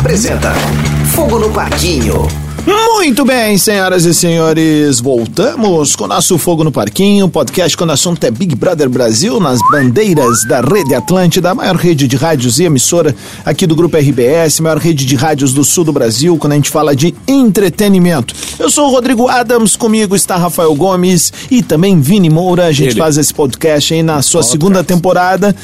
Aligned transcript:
apresenta 0.00 0.50
Fogo 1.14 1.38
no 1.38 1.50
Parquinho. 1.50 2.26
Muito 2.66 3.22
bem, 3.22 3.58
senhoras 3.58 4.06
e 4.06 4.14
senhores, 4.14 4.98
voltamos 4.98 5.94
com 5.94 6.06
nosso 6.06 6.38
Fogo 6.38 6.64
no 6.64 6.72
Parquinho, 6.72 7.28
podcast 7.28 7.76
quando 7.76 7.90
o 7.90 7.92
assunto 7.92 8.24
é 8.24 8.30
Big 8.30 8.54
Brother 8.54 8.88
Brasil, 8.88 9.38
nas 9.38 9.58
bandeiras 9.70 10.42
da 10.46 10.62
Rede 10.62 10.94
Atlântida, 10.94 11.50
a 11.50 11.54
maior 11.54 11.76
rede 11.76 12.08
de 12.08 12.16
rádios 12.16 12.58
e 12.58 12.64
emissora 12.64 13.14
aqui 13.44 13.66
do 13.66 13.76
Grupo 13.76 13.96
RBS, 13.98 14.60
maior 14.60 14.78
rede 14.78 15.04
de 15.04 15.16
rádios 15.16 15.52
do 15.52 15.64
sul 15.64 15.84
do 15.84 15.92
Brasil, 15.92 16.36
quando 16.38 16.54
a 16.54 16.56
gente 16.56 16.70
fala 16.70 16.96
de 16.96 17.14
entretenimento. 17.28 18.34
Eu 18.58 18.70
sou 18.70 18.88
o 18.88 18.90
Rodrigo 18.90 19.28
Adams, 19.28 19.76
comigo 19.76 20.16
está 20.16 20.36
Rafael 20.36 20.74
Gomes 20.74 21.30
e 21.50 21.62
também 21.62 22.00
Vini 22.00 22.30
Moura. 22.30 22.66
A 22.66 22.72
gente 22.72 22.92
Ele. 22.92 23.00
faz 23.00 23.18
esse 23.18 23.34
podcast 23.34 23.92
aí 23.92 24.02
na 24.02 24.22
sua 24.22 24.42
segunda 24.42 24.82
temporada. 24.82 25.54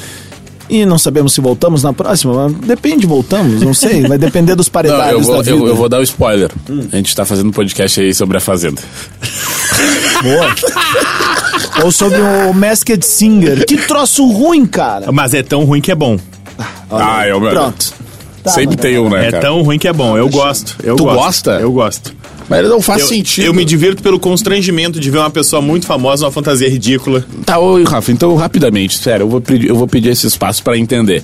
E 0.69 0.85
não 0.85 0.97
sabemos 0.97 1.33
se 1.33 1.39
voltamos 1.41 1.81
na 1.83 1.93
próxima. 1.93 2.33
mas 2.49 2.53
Depende, 2.67 3.07
voltamos, 3.07 3.61
não 3.61 3.73
sei. 3.73 4.01
Vai 4.07 4.17
depender 4.17 4.53
dos 4.55 4.67
Não, 4.67 4.71
paredados 4.73 5.11
eu 5.13 5.21
vou, 5.21 5.35
da 5.37 5.41
vida. 5.41 5.55
eu, 5.57 5.67
eu 5.67 5.75
vou 5.75 5.87
dar 5.89 5.99
o 5.99 6.03
spoiler. 6.03 6.51
A 6.91 6.95
gente 6.97 7.15
tá 7.15 7.25
fazendo 7.25 7.47
um 7.47 7.51
podcast 7.53 8.01
aí 8.01 8.13
sobre 8.13 8.37
a 8.37 8.39
Fazenda. 8.41 8.81
Boa. 10.23 10.55
Ou 11.85 11.91
sobre 11.91 12.19
o 12.19 12.53
Masked 12.53 13.05
Singer. 13.05 13.65
Que 13.65 13.77
troço 13.77 14.25
ruim, 14.27 14.65
cara. 14.65 15.11
Mas 15.11 15.33
é 15.33 15.41
tão 15.43 15.63
ruim 15.63 15.79
que 15.81 15.91
é 15.91 15.95
bom. 15.95 16.17
ah, 16.91 17.27
eu, 17.27 17.39
meu. 17.39 17.51
Pronto. 17.51 17.93
Tá, 18.43 18.51
Sempre 18.51 18.77
tem 18.77 18.97
um, 18.97 19.09
né, 19.09 19.27
É 19.27 19.31
cara? 19.31 19.43
tão 19.43 19.61
ruim 19.61 19.77
que 19.77 19.87
é 19.87 19.93
bom. 19.93 20.17
Eu 20.17 20.29
gosto. 20.29 20.75
Eu 20.83 20.95
Tu 20.95 21.03
gosto. 21.03 21.17
gosta? 21.17 21.51
Eu 21.59 21.71
gosto. 21.71 22.15
Mas 22.49 22.59
ele 22.59 22.69
não 22.69 22.81
faz 22.81 23.01
Eu, 23.01 23.07
sentido. 23.07 23.43
eu 23.45 23.53
me 23.53 23.65
divirto 23.65 24.01
pelo 24.01 24.19
constrangimento 24.19 24.99
de 24.99 25.11
ver 25.11 25.17
uma 25.17 25.29
pessoa 25.29 25.61
muito 25.61 25.85
famosa 25.85 26.23
numa 26.23 26.31
fantasia 26.31 26.69
ridícula. 26.69 27.25
Tá, 27.45 27.59
ô, 27.59 27.83
Rafa, 27.83 28.11
então 28.11 28.35
rapidamente, 28.35 28.97
sério, 28.97 29.23
eu 29.25 29.29
vou 29.29 29.41
pedir, 29.41 29.67
eu 29.67 29.75
vou 29.75 29.87
pedir 29.87 30.09
esse 30.09 30.25
espaço 30.27 30.63
pra 30.63 30.77
entender. 30.77 31.23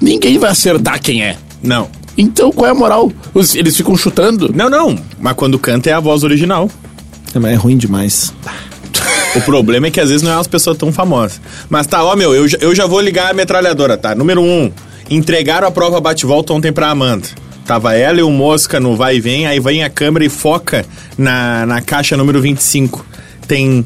Ninguém 0.00 0.38
vai 0.38 0.50
acertar 0.50 1.00
quem 1.02 1.22
é. 1.22 1.36
Não. 1.62 1.88
Então 2.16 2.50
qual 2.50 2.66
é 2.66 2.70
a 2.70 2.74
moral? 2.74 3.12
Os- 3.34 3.54
eles 3.54 3.76
ficam 3.76 3.96
chutando? 3.96 4.50
Não, 4.54 4.70
não. 4.70 4.98
Mas 5.20 5.34
quando 5.34 5.58
canta 5.58 5.90
é 5.90 5.92
a 5.92 6.00
voz 6.00 6.24
original. 6.24 6.70
É, 7.34 7.38
mas 7.38 7.52
é 7.52 7.54
ruim 7.56 7.76
demais. 7.76 8.32
O 9.36 9.40
problema 9.42 9.88
é 9.88 9.90
que 9.90 10.00
às 10.00 10.08
vezes 10.08 10.22
não 10.22 10.32
é 10.32 10.36
umas 10.36 10.46
pessoas 10.46 10.76
tão 10.78 10.90
famosas. 10.90 11.40
Mas 11.68 11.86
tá, 11.86 12.02
ó, 12.02 12.16
meu, 12.16 12.34
eu, 12.34 12.48
já- 12.48 12.58
eu 12.60 12.74
já 12.74 12.86
vou 12.86 13.00
ligar 13.00 13.30
a 13.30 13.34
metralhadora, 13.34 13.96
tá? 13.98 14.14
Número 14.14 14.40
um, 14.40 14.72
entregaram 15.10 15.68
a 15.68 15.70
prova 15.70 16.00
bate-volta 16.00 16.52
ontem 16.54 16.72
pra 16.72 16.88
Amanda. 16.90 17.28
Tava 17.68 17.94
ela 17.94 18.18
e 18.18 18.22
o 18.22 18.30
Mosca 18.30 18.80
no 18.80 18.96
vai 18.96 19.16
e 19.16 19.20
vem, 19.20 19.46
aí 19.46 19.60
vem 19.60 19.84
a 19.84 19.90
câmera 19.90 20.24
e 20.24 20.30
foca 20.30 20.86
na, 21.18 21.66
na 21.66 21.82
caixa 21.82 22.16
número 22.16 22.40
25. 22.40 23.04
Tem 23.46 23.84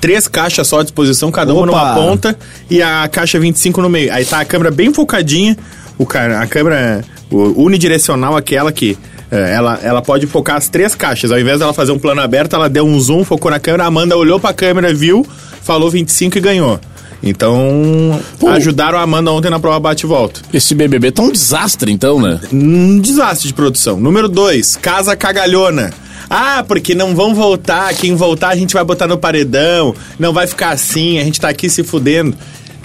três 0.00 0.28
caixas 0.28 0.68
só 0.68 0.78
à 0.78 0.82
disposição, 0.84 1.32
cada 1.32 1.52
uma 1.52 1.64
Opa! 1.64 1.72
numa 1.72 1.94
ponta, 1.96 2.38
e 2.70 2.80
a 2.80 3.08
caixa 3.08 3.40
25 3.40 3.82
no 3.82 3.90
meio. 3.90 4.12
Aí 4.12 4.24
tá 4.24 4.38
a 4.38 4.44
câmera 4.44 4.70
bem 4.70 4.94
focadinha, 4.94 5.58
o 5.98 6.06
cara, 6.06 6.42
a 6.42 6.46
câmera 6.46 7.04
unidirecional, 7.28 8.36
aquela 8.36 8.70
que 8.70 8.96
é, 9.32 9.52
ela, 9.52 9.80
ela 9.82 10.00
pode 10.00 10.28
focar 10.28 10.54
as 10.54 10.68
três 10.68 10.94
caixas. 10.94 11.32
Ao 11.32 11.40
invés 11.40 11.58
dela 11.58 11.74
fazer 11.74 11.90
um 11.90 11.98
plano 11.98 12.20
aberto, 12.20 12.54
ela 12.54 12.68
deu 12.68 12.86
um 12.86 13.00
zoom, 13.00 13.24
focou 13.24 13.50
na 13.50 13.58
câmera, 13.58 13.82
a 13.82 13.86
Amanda 13.88 14.16
olhou 14.16 14.38
pra 14.38 14.54
câmera, 14.54 14.94
viu, 14.94 15.26
falou 15.60 15.90
25 15.90 16.38
e 16.38 16.40
ganhou. 16.40 16.78
Então, 17.24 18.20
Pô. 18.38 18.48
ajudaram 18.48 18.98
a 18.98 19.02
Amanda 19.02 19.32
ontem 19.32 19.50
na 19.50 19.58
prova 19.58 19.80
bate-volta. 19.80 20.42
Esse 20.52 20.74
BBB 20.74 21.10
tá 21.10 21.22
um 21.22 21.32
desastre, 21.32 21.90
então, 21.90 22.20
né? 22.20 22.38
Um 22.52 23.00
desastre 23.00 23.48
de 23.48 23.54
produção. 23.54 23.98
Número 23.98 24.28
2, 24.28 24.76
Casa 24.76 25.16
Cagalhona. 25.16 25.90
Ah, 26.28 26.62
porque 26.66 26.94
não 26.94 27.14
vão 27.14 27.34
voltar. 27.34 27.94
Quem 27.94 28.14
voltar 28.14 28.48
a 28.48 28.56
gente 28.56 28.74
vai 28.74 28.84
botar 28.84 29.06
no 29.06 29.16
paredão. 29.16 29.94
Não 30.18 30.32
vai 30.32 30.46
ficar 30.46 30.70
assim, 30.70 31.18
a 31.18 31.24
gente 31.24 31.40
tá 31.40 31.48
aqui 31.48 31.70
se 31.70 31.82
fudendo. 31.82 32.36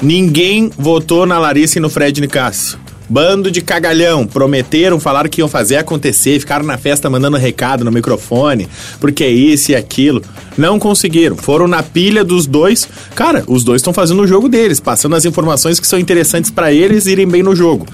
Ninguém 0.02 0.72
votou 0.78 1.26
na 1.26 1.38
Larissa 1.38 1.78
e 1.78 1.82
no 1.82 1.90
Fred 1.90 2.22
Nicásio. 2.22 2.80
Bando 3.10 3.50
de 3.50 3.62
cagalhão. 3.62 4.28
Prometeram, 4.28 5.00
falaram 5.00 5.30
que 5.30 5.42
iam 5.42 5.48
fazer 5.48 5.78
acontecer, 5.78 6.40
ficaram 6.40 6.66
na 6.66 6.78
festa 6.78 7.10
mandando 7.10 7.38
recado 7.38 7.84
no 7.84 7.92
microfone, 7.92 8.68
porque 9.00 9.24
é 9.24 9.30
isso 9.30 9.72
e 9.72 9.76
aquilo. 9.76 10.22
Não 10.58 10.78
conseguiram. 10.78 11.36
Foram 11.36 11.68
na 11.68 11.82
pilha 11.82 12.24
dos 12.24 12.46
dois. 12.46 12.88
Cara, 13.16 13.44
os 13.48 13.64
dois 13.64 13.82
estão 13.82 13.94
fazendo 13.94 14.22
o 14.22 14.28
jogo 14.28 14.48
deles, 14.48 14.80
passando 14.80 15.16
as 15.16 15.26
informações 15.26 15.80
que 15.80 15.88
são 15.88 15.98
interessantes 15.98 16.52
pra 16.52 16.72
eles 16.72 17.08
irem 17.08 17.28
bem 17.28 17.42
no 17.42 17.56
jogo. 17.56 17.88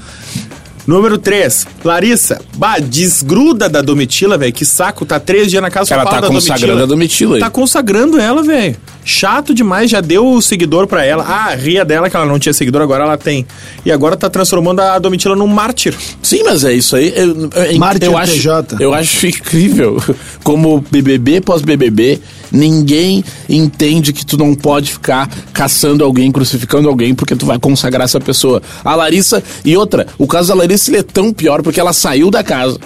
Número 0.87 1.17
3, 1.17 1.67
Larissa. 1.83 2.39
Bah, 2.55 2.77
desgruda 2.79 3.67
da 3.67 3.81
Domitila, 3.81 4.37
velho. 4.37 4.53
Que 4.53 4.63
saco, 4.63 5.05
tá 5.05 5.19
três 5.19 5.49
dias 5.49 5.61
na 5.61 5.69
casa 5.71 5.87
só 5.89 5.95
Ela 5.95 6.03
fala 6.03 6.15
tá 6.15 6.21
da 6.21 6.27
consagrando 6.27 6.83
a 6.83 6.85
Domitila 6.85 7.35
aí. 7.35 7.39
Tá 7.39 7.49
consagrando 7.49 8.19
ela, 8.19 8.43
velho. 8.43 8.75
Chato 9.03 9.53
demais, 9.53 9.89
já 9.91 10.01
deu 10.01 10.27
o 10.27 10.41
seguidor 10.41 10.87
pra 10.87 11.03
ela. 11.05 11.23
Ah, 11.27 11.53
ria 11.55 11.85
dela 11.85 12.09
que 12.09 12.15
ela 12.15 12.25
não 12.25 12.39
tinha 12.39 12.53
seguidor, 12.53 12.81
agora 12.81 13.03
ela 13.03 13.17
tem. 13.17 13.45
E 13.85 13.91
agora 13.91 14.15
tá 14.15 14.29
transformando 14.29 14.79
a 14.79 14.97
Domitila 14.97 15.35
num 15.35 15.47
mártir. 15.47 15.95
Sim, 16.21 16.43
mas 16.43 16.63
é 16.63 16.73
isso 16.73 16.95
aí. 16.95 17.13
Eu, 17.15 17.49
eu, 17.53 17.77
Mártir 17.77 18.03
eu 18.09 18.17
acho, 18.17 18.33
TJ. 18.33 18.77
eu 18.79 18.93
acho 18.93 19.27
incrível 19.27 20.01
como 20.43 20.83
BBB 20.89 21.41
pós 21.41 21.61
BBB, 21.61 22.19
ninguém 22.55 23.23
entende 23.47 24.13
que 24.13 24.25
tu 24.25 24.37
não 24.37 24.55
pode 24.55 24.93
ficar 24.93 25.29
caçando 25.53 26.03
alguém, 26.03 26.31
crucificando 26.31 26.87
alguém, 26.87 27.13
porque 27.13 27.35
tu 27.35 27.45
vai 27.45 27.59
consagrar 27.59 28.05
essa 28.05 28.19
pessoa. 28.19 28.61
A 28.83 28.95
Larissa, 28.95 29.43
e 29.63 29.75
outra, 29.75 30.07
o 30.17 30.27
caso 30.27 30.49
da 30.49 30.55
Larissa 30.55 30.89
ele 30.89 30.99
é 30.99 31.03
tão 31.03 31.33
pior 31.33 31.61
porque 31.61 31.79
ela 31.79 31.93
saiu 31.93 32.31
da 32.31 32.43
casa. 32.43 32.79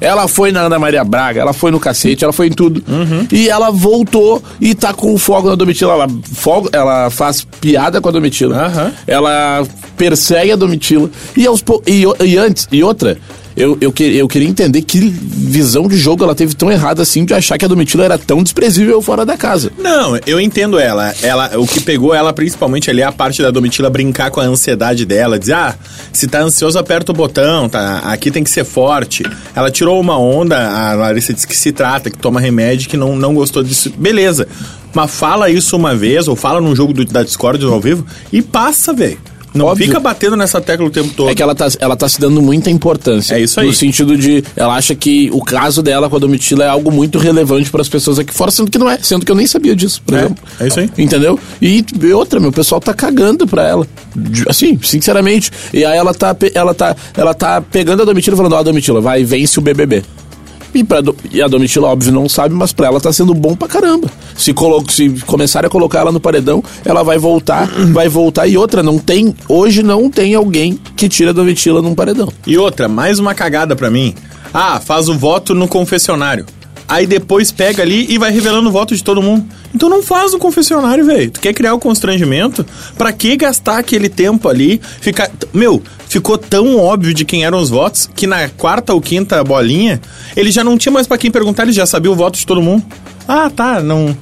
Ela 0.00 0.28
foi 0.28 0.52
na 0.52 0.60
Ana 0.60 0.78
Maria 0.78 1.02
Braga, 1.02 1.40
ela 1.40 1.52
foi 1.52 1.72
no 1.72 1.80
cacete, 1.80 2.22
ela 2.22 2.32
foi 2.32 2.46
em 2.46 2.52
tudo. 2.52 2.82
E 3.32 3.48
ela 3.48 3.70
voltou 3.70 4.40
e 4.60 4.74
tá 4.74 4.94
com 4.94 5.12
o 5.12 5.18
fogo 5.18 5.48
na 5.48 5.56
Domitila. 5.56 5.92
Ela, 5.92 6.08
fogo, 6.34 6.68
ela 6.72 7.10
faz 7.10 7.46
piada 7.60 8.00
com 8.00 8.08
a 8.08 8.12
Domitila. 8.12 8.66
Aham. 8.66 8.92
Ela 9.06 9.66
persegue 9.96 10.52
a 10.52 10.56
Domitila. 10.56 11.10
E, 11.36 11.46
aos, 11.46 11.64
e, 11.86 12.04
e 12.24 12.38
antes, 12.38 12.68
e 12.70 12.82
outra, 12.82 13.18
eu, 13.56 13.76
eu, 13.80 13.92
eu 13.98 14.28
queria 14.28 14.48
entender 14.48 14.82
que 14.82 15.00
visão 15.00 15.88
de 15.88 15.96
jogo 15.96 16.22
ela 16.22 16.34
teve 16.34 16.54
tão 16.54 16.70
errada 16.70 17.02
assim 17.02 17.24
de 17.24 17.34
achar 17.34 17.58
que 17.58 17.64
a 17.64 17.68
Domitila 17.68 18.04
era 18.04 18.16
tão 18.18 18.42
desprezível 18.42 19.00
fora 19.02 19.24
da 19.26 19.36
casa. 19.36 19.72
Não, 19.78 20.18
eu 20.26 20.40
entendo 20.40 20.78
ela. 20.78 21.12
ela. 21.22 21.50
O 21.58 21.66
que 21.66 21.80
pegou 21.80 22.14
ela 22.14 22.32
principalmente 22.32 22.88
ali 22.90 23.00
é 23.00 23.04
a 23.04 23.12
parte 23.12 23.42
da 23.42 23.50
Domitila 23.50 23.90
brincar 23.90 24.30
com 24.30 24.40
a 24.40 24.44
ansiedade 24.44 25.04
dela. 25.04 25.38
Dizer, 25.38 25.54
ah, 25.54 25.74
se 26.12 26.26
tá 26.28 26.40
ansioso, 26.40 26.78
aperta 26.78 27.10
o 27.12 27.14
botão, 27.14 27.68
tá? 27.68 27.98
Aqui 28.04 28.30
tem 28.30 28.44
que 28.44 28.50
ser 28.50 28.64
forte. 28.64 29.24
Ela 29.54 29.70
tirou 29.70 30.00
uma 30.00 30.18
onda, 30.18 30.56
a 30.68 30.94
Larissa 30.94 31.32
disse 31.34 31.46
que 31.46 31.56
se 31.56 31.72
trata, 31.72 32.10
que 32.10 32.18
toma 32.18 32.40
remédio, 32.40 32.88
que 32.88 32.96
não, 32.96 33.16
não 33.16 33.34
gostou 33.34 33.62
disso. 33.64 33.92
Beleza. 33.98 34.46
Mas 34.94 35.10
fala 35.10 35.50
isso 35.50 35.76
uma 35.76 35.94
vez, 35.94 36.28
ou 36.28 36.36
fala 36.36 36.60
num 36.60 36.74
jogo 36.74 36.92
do- 36.92 37.04
da 37.04 37.22
Discord 37.22 37.64
ao 37.64 37.80
vivo, 37.80 38.06
e 38.32 38.40
passa, 38.40 38.92
velho. 38.94 39.18
Não 39.54 39.66
Óbvio. 39.66 39.86
fica 39.86 39.98
batendo 39.98 40.36
nessa 40.36 40.60
tecla 40.60 40.86
o 40.86 40.90
tempo 40.90 41.08
todo. 41.14 41.30
É 41.30 41.34
que 41.34 41.42
ela 41.42 41.54
tá, 41.54 41.66
ela 41.80 41.96
tá 41.96 42.08
se 42.08 42.20
dando 42.20 42.40
muita 42.42 42.70
importância. 42.70 43.34
É 43.34 43.40
isso 43.40 43.58
aí. 43.60 43.66
No 43.66 43.72
sentido 43.72 44.16
de, 44.16 44.44
ela 44.54 44.74
acha 44.74 44.94
que 44.94 45.30
o 45.32 45.42
caso 45.42 45.82
dela 45.82 46.08
com 46.08 46.16
a 46.16 46.18
Domitila 46.18 46.64
é 46.64 46.68
algo 46.68 46.90
muito 46.90 47.18
relevante 47.18 47.70
para 47.70 47.80
as 47.80 47.88
pessoas 47.88 48.18
aqui 48.18 48.32
fora, 48.34 48.50
sendo 48.50 48.70
que 48.70 48.78
não 48.78 48.88
é. 48.88 48.98
Sendo 49.00 49.24
que 49.24 49.32
eu 49.32 49.36
nem 49.36 49.46
sabia 49.46 49.74
disso, 49.74 50.02
por 50.04 50.14
É, 50.14 50.20
exemplo. 50.20 50.44
é 50.60 50.66
isso 50.66 50.80
aí. 50.80 50.90
Entendeu? 50.98 51.38
E, 51.62 51.84
outra, 52.12 52.38
meu, 52.40 52.50
o 52.50 52.52
pessoal 52.52 52.80
tá 52.80 52.92
cagando 52.94 53.46
pra 53.46 53.66
ela. 53.66 53.86
Assim, 54.48 54.78
sinceramente. 54.82 55.50
E 55.72 55.84
aí 55.84 55.96
ela 55.96 56.12
tá, 56.14 56.36
ela 56.54 56.74
tá, 56.74 56.96
ela 57.16 57.34
tá 57.34 57.60
pegando 57.60 58.02
a 58.02 58.04
Domitila 58.04 58.34
e 58.34 58.36
falando, 58.36 58.52
ó, 58.54 58.62
Domitila, 58.62 59.00
vai, 59.00 59.24
vence 59.24 59.58
o 59.58 59.62
BBB. 59.62 60.02
E, 60.74 60.84
pra, 60.84 61.02
e 61.30 61.40
a 61.42 61.48
Domitila, 61.48 61.88
óbvio, 61.88 62.12
não 62.12 62.28
sabe, 62.28 62.54
mas 62.54 62.72
pra 62.72 62.86
ela 62.86 63.00
tá 63.00 63.12
sendo 63.12 63.34
bom 63.34 63.54
pra 63.56 63.66
caramba. 63.68 64.08
Se, 64.36 64.52
colo 64.52 64.84
se 64.88 65.08
começarem 65.26 65.66
a 65.66 65.70
colocar 65.70 66.00
ela 66.00 66.12
no 66.12 66.20
paredão, 66.20 66.62
ela 66.84 67.02
vai 67.02 67.18
voltar, 67.18 67.66
vai 67.92 68.08
voltar. 68.08 68.46
E 68.46 68.56
outra, 68.56 68.82
não 68.82 68.98
tem, 68.98 69.34
hoje 69.48 69.82
não 69.82 70.10
tem 70.10 70.34
alguém 70.34 70.78
que 70.96 71.08
tira 71.08 71.30
a 71.30 71.32
Domitila 71.32 71.82
num 71.82 71.94
paredão. 71.94 72.32
E 72.46 72.56
outra, 72.58 72.88
mais 72.88 73.18
uma 73.18 73.34
cagada 73.34 73.74
pra 73.74 73.90
mim. 73.90 74.14
Ah, 74.52 74.80
faz 74.80 75.08
o 75.08 75.14
voto 75.18 75.54
no 75.54 75.68
confessionário. 75.68 76.46
Aí 76.88 77.06
depois 77.06 77.52
pega 77.52 77.82
ali 77.82 78.06
e 78.08 78.16
vai 78.16 78.30
revelando 78.32 78.70
o 78.70 78.72
voto 78.72 78.96
de 78.96 79.04
todo 79.04 79.20
mundo. 79.20 79.46
Então 79.74 79.90
não 79.90 80.02
faz 80.02 80.32
no 80.32 80.38
confessionário, 80.38 81.04
velho. 81.04 81.30
Tu 81.30 81.38
quer 81.38 81.52
criar 81.52 81.74
o 81.74 81.78
constrangimento? 81.78 82.64
Pra 82.96 83.12
que 83.12 83.36
gastar 83.36 83.78
aquele 83.78 84.08
tempo 84.08 84.48
ali? 84.48 84.80
Ficar. 85.00 85.30
Meu, 85.52 85.82
ficou 86.08 86.38
tão 86.38 86.78
óbvio 86.78 87.12
de 87.12 87.26
quem 87.26 87.44
eram 87.44 87.60
os 87.60 87.68
votos 87.68 88.08
que 88.14 88.26
na 88.26 88.48
quarta 88.48 88.94
ou 88.94 89.02
quinta 89.02 89.44
bolinha, 89.44 90.00
ele 90.34 90.50
já 90.50 90.64
não 90.64 90.78
tinha 90.78 90.90
mais 90.90 91.06
pra 91.06 91.18
quem 91.18 91.30
perguntar, 91.30 91.64
ele 91.64 91.72
já 91.72 91.84
sabia 91.84 92.10
o 92.10 92.16
voto 92.16 92.38
de 92.38 92.46
todo 92.46 92.62
mundo. 92.62 92.82
Ah, 93.26 93.50
tá, 93.50 93.82
não. 93.82 94.16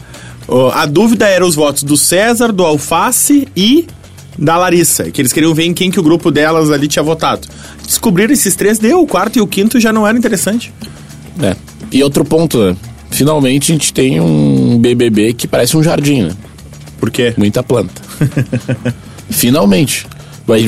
A 0.74 0.86
dúvida 0.86 1.28
era 1.28 1.46
os 1.46 1.54
votos 1.54 1.84
do 1.84 1.96
César, 1.96 2.52
do 2.52 2.64
Alface 2.64 3.46
e 3.56 3.86
da 4.36 4.56
Larissa, 4.56 5.10
que 5.10 5.20
eles 5.20 5.32
queriam 5.32 5.54
ver 5.54 5.64
em 5.64 5.72
quem 5.72 5.90
que 5.90 6.00
o 6.00 6.02
grupo 6.02 6.32
delas 6.32 6.70
ali 6.70 6.88
tinha 6.88 7.02
votado. 7.02 7.46
Descobriram 7.86 8.32
esses 8.32 8.56
três, 8.56 8.78
deu. 8.78 9.00
O 9.00 9.06
quarto 9.06 9.36
e 9.38 9.40
o 9.40 9.46
quinto 9.46 9.78
já 9.78 9.92
não 9.92 10.06
era 10.06 10.18
interessante. 10.18 10.72
É. 11.42 11.54
E 11.92 12.02
outro 12.02 12.24
ponto, 12.24 12.58
né? 12.58 12.76
Finalmente 13.10 13.72
a 13.72 13.74
gente 13.74 13.92
tem 13.92 14.20
um 14.20 14.78
BBB 14.78 15.32
que 15.32 15.46
parece 15.46 15.76
um 15.76 15.82
jardim, 15.82 16.22
né? 16.22 16.32
Por 16.98 17.10
quê? 17.10 17.34
Muita 17.36 17.62
planta. 17.62 18.02
Finalmente. 19.30 20.06
Vai, 20.46 20.64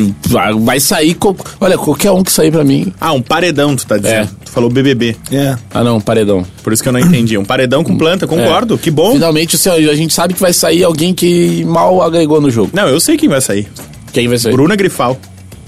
vai, 0.58 0.80
sair. 0.80 1.14
co- 1.14 1.36
Olha, 1.60 1.78
qualquer 1.78 2.10
um 2.10 2.24
que 2.24 2.32
sair 2.32 2.50
pra 2.50 2.64
mim. 2.64 2.92
Ah, 3.00 3.12
um 3.12 3.22
paredão, 3.22 3.76
tu 3.76 3.86
tá 3.86 3.96
dizendo. 3.96 4.24
É. 4.24 4.28
Tu 4.44 4.50
falou 4.50 4.68
BBB. 4.68 5.14
É. 5.30 5.56
Ah, 5.72 5.84
não, 5.84 6.00
paredão. 6.00 6.44
Por 6.64 6.72
isso 6.72 6.82
que 6.82 6.88
eu 6.88 6.92
não 6.92 6.98
entendi. 6.98 7.38
Um 7.38 7.44
paredão 7.44 7.84
com 7.84 7.96
planta, 7.96 8.26
concordo. 8.26 8.76
Que 8.76 8.90
bom. 8.90 9.12
Finalmente, 9.12 9.54
assim, 9.54 9.70
a 9.70 9.94
gente 9.94 10.12
sabe 10.12 10.34
que 10.34 10.40
vai 10.40 10.52
sair 10.52 10.82
alguém 10.82 11.14
que 11.14 11.64
mal 11.64 12.02
agregou 12.02 12.40
no 12.40 12.50
jogo. 12.50 12.70
Não, 12.74 12.88
eu 12.88 12.98
sei 12.98 13.16
quem 13.16 13.28
vai 13.28 13.40
sair. 13.40 13.68
Quem 14.12 14.26
vai 14.26 14.36
sair? 14.38 14.50
Bruna 14.52 14.74
Grifal. 14.74 15.16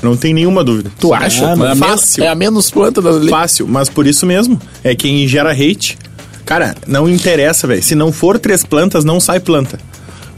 Não 0.03 0.17
tem 0.17 0.33
nenhuma 0.33 0.65
dúvida. 0.65 0.91
Tu 0.99 1.13
acha? 1.13 1.47
Ah, 1.47 1.51
é, 1.51 1.53
a 1.53 1.57
menos, 1.57 1.79
fácil. 1.79 2.25
é 2.25 2.29
a 2.29 2.35
menos 2.35 2.71
planta 2.71 3.03
das 3.03 3.17
leis. 3.17 3.31
Fácil, 3.31 3.69
mas 3.69 3.89
por 3.89 4.07
isso 4.07 4.25
mesmo. 4.25 4.61
É 4.83 4.95
quem 4.95 5.27
gera 5.29 5.51
hate. 5.53 5.99
Cara, 6.47 6.75
não 6.87 7.09
interessa, 7.09 7.67
velho. 7.67 7.83
Se 7.83 7.95
não 7.95 8.11
for 8.11 8.39
três 8.39 8.65
plantas, 8.65 9.05
não 9.05 9.21
sai 9.21 9.39
planta. 9.41 9.79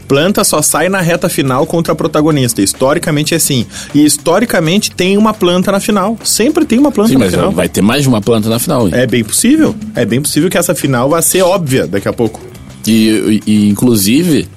Planta 0.07 0.43
só 0.43 0.61
sai 0.61 0.89
na 0.89 0.99
reta 0.99 1.29
final 1.29 1.65
contra 1.65 1.93
a 1.93 1.95
protagonista. 1.95 2.61
Historicamente 2.61 3.33
é 3.33 3.37
assim. 3.37 3.65
E 3.95 4.05
historicamente 4.05 4.91
tem 4.91 5.17
uma 5.17 5.33
planta 5.33 5.71
na 5.71 5.79
final. 5.79 6.17
Sempre 6.23 6.65
tem 6.65 6.77
uma 6.77 6.91
planta 6.91 7.09
Sim, 7.11 7.15
na 7.15 7.25
mas 7.25 7.33
final. 7.33 7.51
vai 7.51 7.69
ter 7.69 7.81
mais 7.81 8.03
de 8.03 8.09
uma 8.09 8.21
planta 8.21 8.49
na 8.49 8.59
final. 8.59 8.89
É 8.89 9.07
bem 9.07 9.23
possível. 9.23 9.73
É 9.95 10.03
bem 10.05 10.21
possível 10.21 10.49
que 10.49 10.57
essa 10.57 10.75
final 10.75 11.09
vá 11.09 11.21
ser 11.21 11.41
óbvia 11.41 11.87
daqui 11.87 12.07
a 12.07 12.13
pouco. 12.13 12.41
E, 12.85 13.41
e- 13.47 13.69
inclusive, 13.69 14.47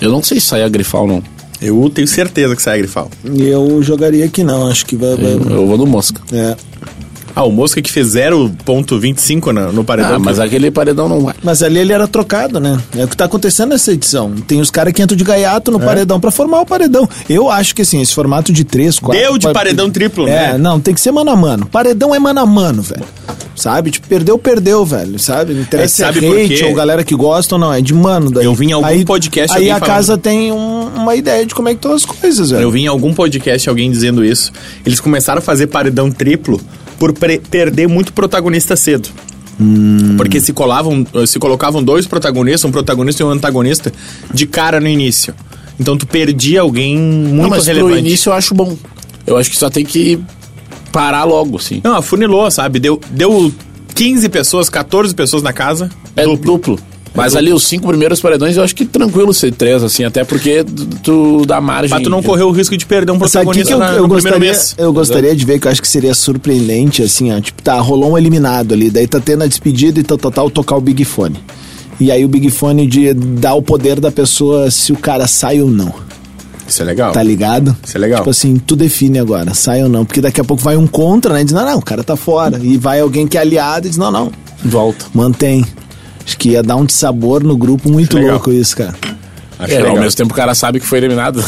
eu 0.00 0.10
não 0.10 0.22
sei 0.22 0.38
se 0.38 0.46
sai 0.46 0.62
a 0.62 0.68
grifal 0.68 1.06
não. 1.06 1.22
Eu 1.66 1.90
tenho 1.90 2.06
certeza 2.06 2.54
que 2.54 2.62
sai 2.62 2.74
a 2.74 2.78
grifal. 2.78 3.10
Eu 3.24 3.82
jogaria 3.82 4.28
que 4.28 4.44
não, 4.44 4.66
acho 4.68 4.84
que 4.86 4.96
vai. 4.96 5.16
vai- 5.16 5.32
Eu, 5.34 5.50
eu 5.50 5.66
vou 5.66 5.78
no 5.78 5.86
mosca. 5.86 6.20
é. 6.32 6.56
Ah, 7.36 7.42
o 7.44 7.50
Mosca 7.50 7.82
que 7.82 7.90
fez 7.90 8.14
0.25 8.14 9.52
no, 9.52 9.72
no 9.72 9.84
paredão. 9.84 10.14
Ah, 10.14 10.18
mas 10.18 10.38
aquele 10.38 10.70
paredão 10.70 11.08
não 11.08 11.20
vai. 11.20 11.34
Mas 11.42 11.62
ali 11.62 11.78
ele 11.80 11.92
era 11.92 12.06
trocado, 12.06 12.60
né? 12.60 12.78
É 12.96 13.04
o 13.04 13.08
que 13.08 13.16
tá 13.16 13.24
acontecendo 13.24 13.70
nessa 13.70 13.92
edição. 13.92 14.32
Tem 14.46 14.60
os 14.60 14.70
caras 14.70 14.92
que 14.92 15.02
entram 15.02 15.16
de 15.16 15.24
gaiato 15.24 15.70
no 15.70 15.80
paredão 15.80 16.20
pra 16.20 16.30
formar 16.30 16.60
o 16.60 16.66
paredão. 16.66 17.08
Eu 17.28 17.50
acho 17.50 17.74
que 17.74 17.82
assim, 17.82 18.00
esse 18.00 18.14
formato 18.14 18.52
de 18.52 18.62
três, 18.64 18.98
quatro. 18.98 19.20
Deu 19.20 19.36
de 19.38 19.46
pa- 19.46 19.52
paredão 19.52 19.90
triplo, 19.90 20.28
É, 20.28 20.52
né? 20.52 20.58
não, 20.58 20.78
tem 20.80 20.94
que 20.94 21.00
ser 21.00 21.10
mano 21.10 21.30
a 21.30 21.36
mano. 21.36 21.66
Paredão 21.66 22.14
é 22.14 22.18
mano 22.18 22.40
a 22.40 22.46
mano, 22.46 22.82
velho. 22.82 23.04
Sabe? 23.56 23.90
Tipo, 23.90 24.08
perdeu, 24.08 24.36
perdeu, 24.38 24.84
velho. 24.84 25.18
Sabe? 25.18 25.54
Não 25.54 25.62
interessa 25.62 25.84
É, 25.84 25.96
se 25.96 26.02
é 26.02 26.06
sabe 26.06 26.20
por 26.26 26.36
hate 26.38 26.64
ou 26.64 26.74
galera 26.74 27.04
que 27.04 27.14
gosta 27.14 27.54
ou 27.54 27.58
não. 27.60 27.72
É 27.72 27.80
de 27.80 27.94
mano 27.94 28.30
daí. 28.30 28.44
Eu 28.44 28.54
vi 28.54 28.66
em 28.66 28.72
algum 28.72 28.86
aí, 28.86 29.04
podcast 29.04 29.56
Aí 29.56 29.70
a 29.70 29.78
falando. 29.78 29.86
casa 29.96 30.18
tem 30.18 30.50
um- 30.52 30.88
uma 30.94 31.14
ideia 31.14 31.44
de 31.46 31.54
como 31.54 31.68
é 31.68 31.72
que 31.72 31.78
estão 31.78 31.92
as 31.92 32.04
coisas, 32.04 32.50
velho. 32.50 32.62
Eu 32.62 32.70
vi 32.70 32.82
em 32.82 32.86
algum 32.86 33.12
podcast 33.14 33.68
alguém 33.68 33.90
dizendo 33.90 34.24
isso. 34.24 34.52
Eles 34.84 34.98
começaram 35.00 35.38
a 35.38 35.42
fazer 35.42 35.68
paredão 35.68 36.10
triplo 36.10 36.60
por 37.04 37.12
perder 37.12 37.86
muito 37.86 38.14
protagonista 38.14 38.76
cedo. 38.76 39.10
Hum. 39.60 40.16
Porque 40.16 40.40
se 40.40 40.54
colavam, 40.54 41.06
se 41.26 41.38
colocavam 41.38 41.82
dois 41.82 42.06
protagonistas, 42.06 42.64
um 42.64 42.72
protagonista 42.72 43.22
e 43.22 43.26
um 43.26 43.30
antagonista, 43.30 43.92
de 44.32 44.46
cara 44.46 44.80
no 44.80 44.88
início. 44.88 45.34
Então 45.78 45.98
tu 45.98 46.06
perdia 46.06 46.62
alguém 46.62 46.96
muito 46.96 47.42
não, 47.42 47.50
mas 47.50 47.66
relevante. 47.66 47.98
início 47.98 48.30
eu 48.30 48.34
acho 48.34 48.54
bom. 48.54 48.76
Eu 49.26 49.36
acho 49.36 49.50
que 49.50 49.56
só 49.56 49.68
tem 49.68 49.84
que 49.84 50.18
parar 50.90 51.24
logo, 51.24 51.58
assim. 51.58 51.82
Não, 51.84 51.96
afunilou, 51.96 52.50
sabe? 52.50 52.78
Deu, 52.78 52.98
deu 53.10 53.52
15 53.94 54.28
pessoas, 54.30 54.70
14 54.70 55.14
pessoas 55.14 55.42
na 55.42 55.52
casa. 55.52 55.90
É 56.16 56.24
duplo. 56.24 56.52
duplo. 56.52 56.78
Mas 57.14 57.36
ali 57.36 57.52
os 57.52 57.62
cinco 57.64 57.86
primeiros 57.86 58.20
paredões 58.20 58.56
eu 58.56 58.62
acho 58.64 58.74
que 58.74 58.84
tranquilo 58.84 59.32
ser 59.32 59.52
três, 59.52 59.82
assim, 59.84 60.02
até 60.04 60.24
porque 60.24 60.64
tu, 61.02 61.44
dá 61.46 61.60
margem. 61.60 61.88
Pra 61.90 62.00
tu 62.00 62.10
não 62.10 62.20
correr 62.22 62.42
o 62.42 62.50
risco 62.50 62.76
de 62.76 62.84
perder 62.84 63.12
um 63.12 63.14
Sabe 63.28 63.46
o 63.46 63.52
que, 63.52 63.62
protagonista 63.62 63.72
eu, 63.72 63.78
na- 63.78 63.92
eu 63.92 64.02
no 64.02 64.08
primeiro 64.14 64.38
gostaria, 64.38 64.50
mês. 64.50 64.74
eu 64.76 64.92
gostaria 64.92 65.36
de 65.36 65.44
ver, 65.44 65.60
que 65.60 65.68
eu 65.68 65.70
acho 65.72 65.80
que 65.80 65.86
seria 65.88 66.12
surpreendente, 66.12 67.02
assim, 67.04 67.32
ó. 67.32 67.40
Tipo, 67.40 67.62
tá, 67.62 67.78
rolou 67.78 68.12
um 68.12 68.18
eliminado 68.18 68.72
ali, 68.74 68.90
daí 68.90 69.06
tá 69.06 69.20
tendo 69.20 69.44
a 69.44 69.46
despedida 69.46 70.00
e 70.00 70.02
tal, 70.02 70.18
tal, 70.18 70.30
tal, 70.32 70.50
tocar 70.50 70.76
o 70.76 70.80
Big 70.80 71.04
Fone. 71.04 71.36
E 72.00 72.10
aí 72.10 72.24
o 72.24 72.28
Big 72.28 72.50
Fone 72.50 72.84
de 72.86 73.14
dar 73.14 73.54
o 73.54 73.62
poder 73.62 74.00
da 74.00 74.10
pessoa 74.10 74.68
se 74.70 74.92
o 74.92 74.96
cara 74.96 75.28
sai 75.28 75.60
ou 75.62 75.70
não. 75.70 75.94
Isso 76.66 76.82
é 76.82 76.84
legal. 76.84 77.12
Tá 77.12 77.22
ligado? 77.22 77.76
Isso 77.86 77.96
é 77.96 78.00
legal. 78.00 78.18
Tipo 78.20 78.30
assim, 78.30 78.56
tu 78.56 78.74
define 78.74 79.20
agora, 79.20 79.54
sai 79.54 79.82
ou 79.84 79.88
não. 79.88 80.04
Porque 80.04 80.20
daqui 80.20 80.40
a 80.40 80.44
pouco 80.44 80.62
vai 80.64 80.76
um 80.76 80.86
contra, 80.88 81.32
né? 81.34 81.42
e 81.42 81.44
Diz, 81.44 81.52
não, 81.52 81.64
não, 81.64 81.78
o 81.78 81.82
cara 81.82 82.02
tá 82.02 82.16
fora. 82.16 82.58
E 82.60 82.76
vai 82.76 82.98
alguém 83.00 83.26
que 83.28 83.36
é 83.38 83.40
aliado 83.42 83.86
e 83.86 83.90
diz, 83.90 83.98
não, 83.98 84.10
não, 84.10 84.32
Volta. 84.64 85.04
mantém. 85.14 85.64
Acho 86.26 86.38
que 86.38 86.50
ia 86.50 86.62
dar 86.62 86.76
um 86.76 86.84
dissabor 86.84 87.42
no 87.42 87.56
grupo 87.56 87.88
muito 87.90 88.16
Legal. 88.16 88.32
louco 88.32 88.50
isso, 88.52 88.76
cara. 88.76 88.94
Acho 89.58 89.72
É, 89.72 89.76
legal. 89.76 89.92
ao 89.96 90.02
mesmo 90.02 90.16
tempo 90.16 90.32
o 90.32 90.36
cara 90.36 90.52
sabe 90.54 90.80
que 90.80 90.86
foi 90.86 90.98
eliminado. 90.98 91.42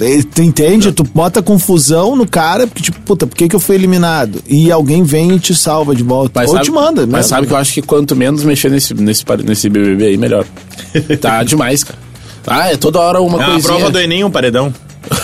E 0.00 0.22
Tu 0.22 0.42
entende? 0.42 0.92
Tu 0.92 1.02
bota 1.02 1.40
confusão 1.40 2.14
no 2.14 2.28
cara, 2.28 2.66
porque 2.66 2.82
tipo, 2.82 3.00
puta, 3.00 3.26
por 3.26 3.34
que, 3.36 3.48
que 3.48 3.56
eu 3.56 3.60
fui 3.60 3.74
eliminado? 3.76 4.42
E 4.46 4.70
alguém 4.70 5.02
vem 5.02 5.32
e 5.32 5.38
te 5.40 5.54
salva 5.54 5.94
de 5.94 6.02
volta. 6.02 6.32
Mas 6.40 6.50
Ou 6.50 6.56
sabe, 6.56 6.66
te 6.66 6.72
manda. 6.72 7.02
Mas 7.06 7.12
né? 7.12 7.22
sabe 7.22 7.46
que 7.46 7.52
eu 7.52 7.56
acho 7.56 7.72
que 7.72 7.80
quanto 7.80 8.14
menos 8.14 8.44
mexer 8.44 8.70
nesse, 8.70 8.92
nesse, 8.94 9.24
nesse 9.44 9.68
BBB 9.70 10.04
aí, 10.06 10.16
melhor. 10.18 10.44
tá 11.20 11.42
demais, 11.42 11.82
cara. 11.84 11.98
Ah, 12.46 12.70
é 12.72 12.76
toda 12.76 12.98
hora 13.00 13.20
uma 13.20 13.38
É 13.40 13.46
uma 13.46 13.52
coisinha. 13.52 13.74
prova 13.76 13.90
do 13.90 13.98
Enem, 13.98 14.24
um 14.24 14.30
paredão. 14.30 14.74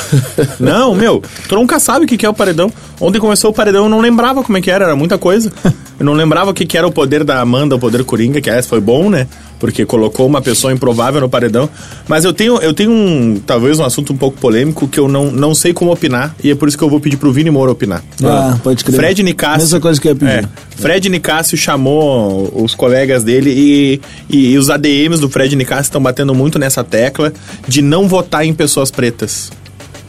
não, 0.58 0.94
meu, 0.94 1.22
tu 1.48 1.54
nunca 1.56 1.78
sabe 1.78 2.04
o 2.04 2.08
que 2.08 2.16
que 2.16 2.24
é 2.24 2.28
o 2.28 2.34
paredão. 2.34 2.72
Ontem 3.00 3.18
começou 3.20 3.50
o 3.50 3.54
paredão, 3.54 3.84
eu 3.84 3.90
não 3.90 4.00
lembrava 4.00 4.42
como 4.42 4.56
é 4.56 4.60
que 4.60 4.70
era, 4.70 4.84
era 4.86 4.96
muita 4.96 5.18
coisa. 5.18 5.52
Eu 5.98 6.06
não 6.06 6.12
lembrava 6.12 6.50
o 6.50 6.54
que 6.54 6.64
que 6.64 6.78
era 6.78 6.86
o 6.86 6.92
poder 6.92 7.24
da 7.24 7.40
Amanda, 7.40 7.74
o 7.74 7.78
poder 7.78 8.04
Coringa, 8.04 8.40
que 8.40 8.48
essa 8.48 8.68
foi 8.68 8.80
bom, 8.80 9.10
né? 9.10 9.26
Porque 9.58 9.84
colocou 9.84 10.26
uma 10.26 10.40
pessoa 10.40 10.72
improvável 10.72 11.20
no 11.20 11.28
paredão. 11.28 11.68
Mas 12.06 12.24
eu 12.24 12.32
tenho, 12.32 12.58
eu 12.58 12.72
tenho 12.72 12.92
um, 12.92 13.40
talvez 13.44 13.80
um 13.80 13.84
assunto 13.84 14.12
um 14.12 14.16
pouco 14.16 14.38
polêmico 14.38 14.86
que 14.86 15.00
eu 15.00 15.08
não, 15.08 15.32
não 15.32 15.54
sei 15.54 15.72
como 15.72 15.92
opinar, 15.92 16.36
e 16.42 16.50
é 16.52 16.54
por 16.54 16.68
isso 16.68 16.78
que 16.78 16.84
eu 16.84 16.88
vou 16.88 17.00
pedir 17.00 17.16
pro 17.16 17.32
Vini 17.32 17.50
Moura 17.50 17.72
opinar. 17.72 18.02
Ah, 18.22 18.56
pode 18.62 18.84
crer. 18.84 18.96
Fred 18.96 19.22
Nicásio. 19.24 19.58
Mesma 19.58 19.80
coisa 19.80 20.00
que 20.00 20.06
eu 20.06 20.12
ia 20.12 20.16
pedir. 20.16 20.32
É, 20.32 20.48
Fred 20.76 21.08
Nicásio 21.08 21.58
chamou 21.58 22.52
os 22.54 22.76
colegas 22.76 23.24
dele 23.24 23.50
e, 23.50 24.00
e, 24.30 24.52
e 24.52 24.58
os 24.58 24.70
ADMs 24.70 25.20
do 25.20 25.28
Fred 25.28 25.56
Nicásio 25.56 25.82
estão 25.82 26.00
batendo 26.00 26.32
muito 26.32 26.58
nessa 26.58 26.84
tecla 26.84 27.32
de 27.66 27.82
não 27.82 28.06
votar 28.06 28.46
em 28.46 28.54
pessoas 28.54 28.92
pretas 28.92 29.50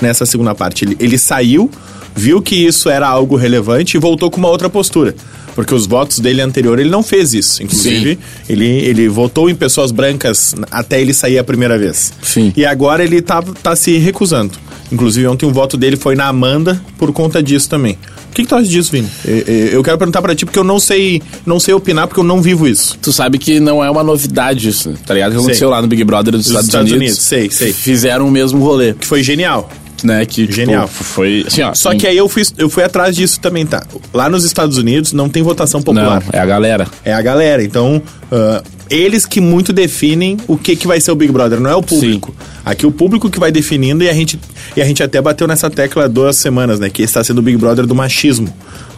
nessa 0.01 0.25
segunda 0.25 0.53
parte. 0.55 0.85
Ele, 0.85 0.97
ele 0.99 1.17
saiu, 1.17 1.69
viu 2.15 2.41
que 2.41 2.55
isso 2.55 2.89
era 2.89 3.07
algo 3.07 3.35
relevante 3.35 3.97
e 3.97 3.99
voltou 3.99 4.29
com 4.29 4.37
uma 4.37 4.49
outra 4.49 4.69
postura. 4.69 5.15
Porque 5.55 5.73
os 5.73 5.85
votos 5.85 6.19
dele 6.19 6.41
anterior 6.41 6.79
ele 6.79 6.89
não 6.89 7.03
fez 7.03 7.33
isso. 7.33 7.61
Inclusive, 7.61 8.17
ele, 8.47 8.65
ele 8.65 9.09
votou 9.09 9.49
em 9.49 9.55
pessoas 9.55 9.91
brancas 9.91 10.55
até 10.71 11.01
ele 11.01 11.13
sair 11.13 11.37
a 11.37 11.43
primeira 11.43 11.77
vez. 11.77 12.13
Sim. 12.21 12.53
E 12.55 12.65
agora 12.65 13.03
ele 13.03 13.21
tá, 13.21 13.41
tá 13.41 13.75
se 13.75 13.97
recusando. 13.97 14.53
Inclusive, 14.91 15.27
ontem 15.27 15.45
um 15.45 15.51
voto 15.51 15.75
dele 15.75 15.97
foi 15.97 16.15
na 16.15 16.27
Amanda 16.27 16.81
por 16.97 17.11
conta 17.11 17.43
disso 17.43 17.69
também. 17.69 17.97
O 18.29 18.33
que, 18.33 18.43
que 18.43 18.47
tu 18.47 18.55
acha 18.55 18.67
disso, 18.67 18.91
Vini? 18.91 19.09
Eu, 19.25 19.83
quero 19.83 19.97
perguntar 19.97 20.21
pra 20.21 20.35
ti 20.35 20.45
porque 20.45 20.57
eu 20.57 20.63
não 20.63 20.79
sei, 20.79 21.21
não 21.45 21.59
sei 21.59 21.73
opinar 21.73 22.07
porque 22.07 22.19
eu 22.19 22.23
não 22.23 22.41
vivo 22.41 22.67
isso. 22.67 22.97
Tu 23.01 23.11
sabe 23.11 23.37
que 23.37 23.59
não 23.59 23.83
é 23.83 23.89
uma 23.89 24.03
novidade 24.03 24.69
isso, 24.69 24.93
tá 25.05 25.13
ligado? 25.13 25.31
O 25.31 25.33
que 25.33 25.39
Sei. 25.39 25.45
aconteceu 25.45 25.69
lá 25.69 25.81
no 25.81 25.87
Big 25.87 26.03
Brother 26.03 26.33
dos, 26.33 26.43
Dos 26.43 26.47
Estados, 26.47 26.67
Estados 26.67 26.91
Unidos. 26.91 27.17
Unidos, 27.17 27.25
sei, 27.25 27.49
sei. 27.49 27.73
Fizeram 27.73 28.27
o 28.27 28.31
mesmo 28.31 28.63
rolê, 28.63 28.93
Que 28.93 29.05
foi 29.05 29.23
genial. 29.23 29.69
Né? 30.03 30.25
Que, 30.25 30.41
tipo, 30.43 30.53
Genial. 30.53 30.87
foi 30.87 31.43
assim, 31.47 31.61
ó. 31.61 31.73
Só 31.73 31.93
que 31.95 32.05
aí 32.07 32.17
eu 32.17 32.27
fui, 32.29 32.43
eu 32.57 32.69
fui 32.69 32.83
atrás 32.83 33.15
disso 33.15 33.39
também, 33.39 33.65
tá? 33.65 33.83
Lá 34.13 34.29
nos 34.29 34.43
Estados 34.45 34.77
Unidos 34.77 35.13
não 35.13 35.27
tem 35.29 35.41
votação 35.43 35.79
Não, 35.79 35.85
popular. 35.85 36.23
é 36.31 36.39
a 36.39 36.45
galera. 36.45 36.87
É 37.05 37.13
a 37.13 37.21
galera. 37.21 37.63
Então, 37.63 38.01
ah, 38.31 38.61
eles 38.89 39.25
que 39.25 39.39
muito 39.41 39.71
definem 39.71 40.37
o 40.47 40.57
que, 40.57 40.75
que 40.75 40.87
vai 40.87 40.99
ser 40.99 41.11
o 41.11 41.15
Big 41.15 41.31
Brother, 41.31 41.59
não 41.59 41.69
é 41.69 41.75
o 41.75 41.83
público. 41.83 42.33
Aqui 42.65 42.85
o 42.85 42.91
público 42.91 43.29
que 43.29 43.39
vai 43.39 43.51
definindo 43.51 44.03
e 44.03 44.09
a 44.09 44.13
gente, 44.13 44.39
e 44.75 44.81
a 44.81 44.85
gente 44.85 45.01
até 45.03 45.21
bateu 45.21 45.47
nessa 45.47 45.69
tecla 45.69 46.07
duas 46.09 46.35
semanas, 46.37 46.79
né? 46.79 46.89
Que 46.89 47.01
está 47.03 47.23
sendo 47.23 47.39
o 47.39 47.41
Big 47.41 47.57
Brother 47.57 47.85
do 47.85 47.93
machismo. 47.95 48.53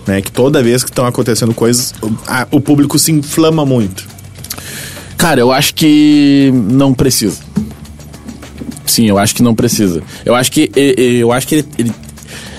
Né, 0.07 0.19
que 0.19 0.31
toda 0.31 0.63
vez 0.63 0.83
que 0.83 0.89
estão 0.89 1.05
acontecendo 1.05 1.53
coisas, 1.53 1.93
o, 2.01 2.11
a- 2.25 2.47
o 2.49 2.59
público 2.59 2.97
se 2.97 3.11
inflama 3.11 3.63
muito. 3.63 4.03
Cara, 5.15 5.39
eu 5.39 5.51
acho 5.51 5.75
que 5.75 6.51
não 6.71 6.91
precisa. 6.91 7.37
Sim, 8.91 9.05
eu 9.07 9.17
acho 9.17 9.33
que 9.35 9.41
não 9.43 9.55
precisa. 9.55 10.01
Eu 10.25 10.35
acho 10.35 10.51
que 10.51 10.69
eu 10.75 11.31
acho 11.31 11.47
que 11.47 11.55
ele, 11.55 11.65
ele- 11.77 11.91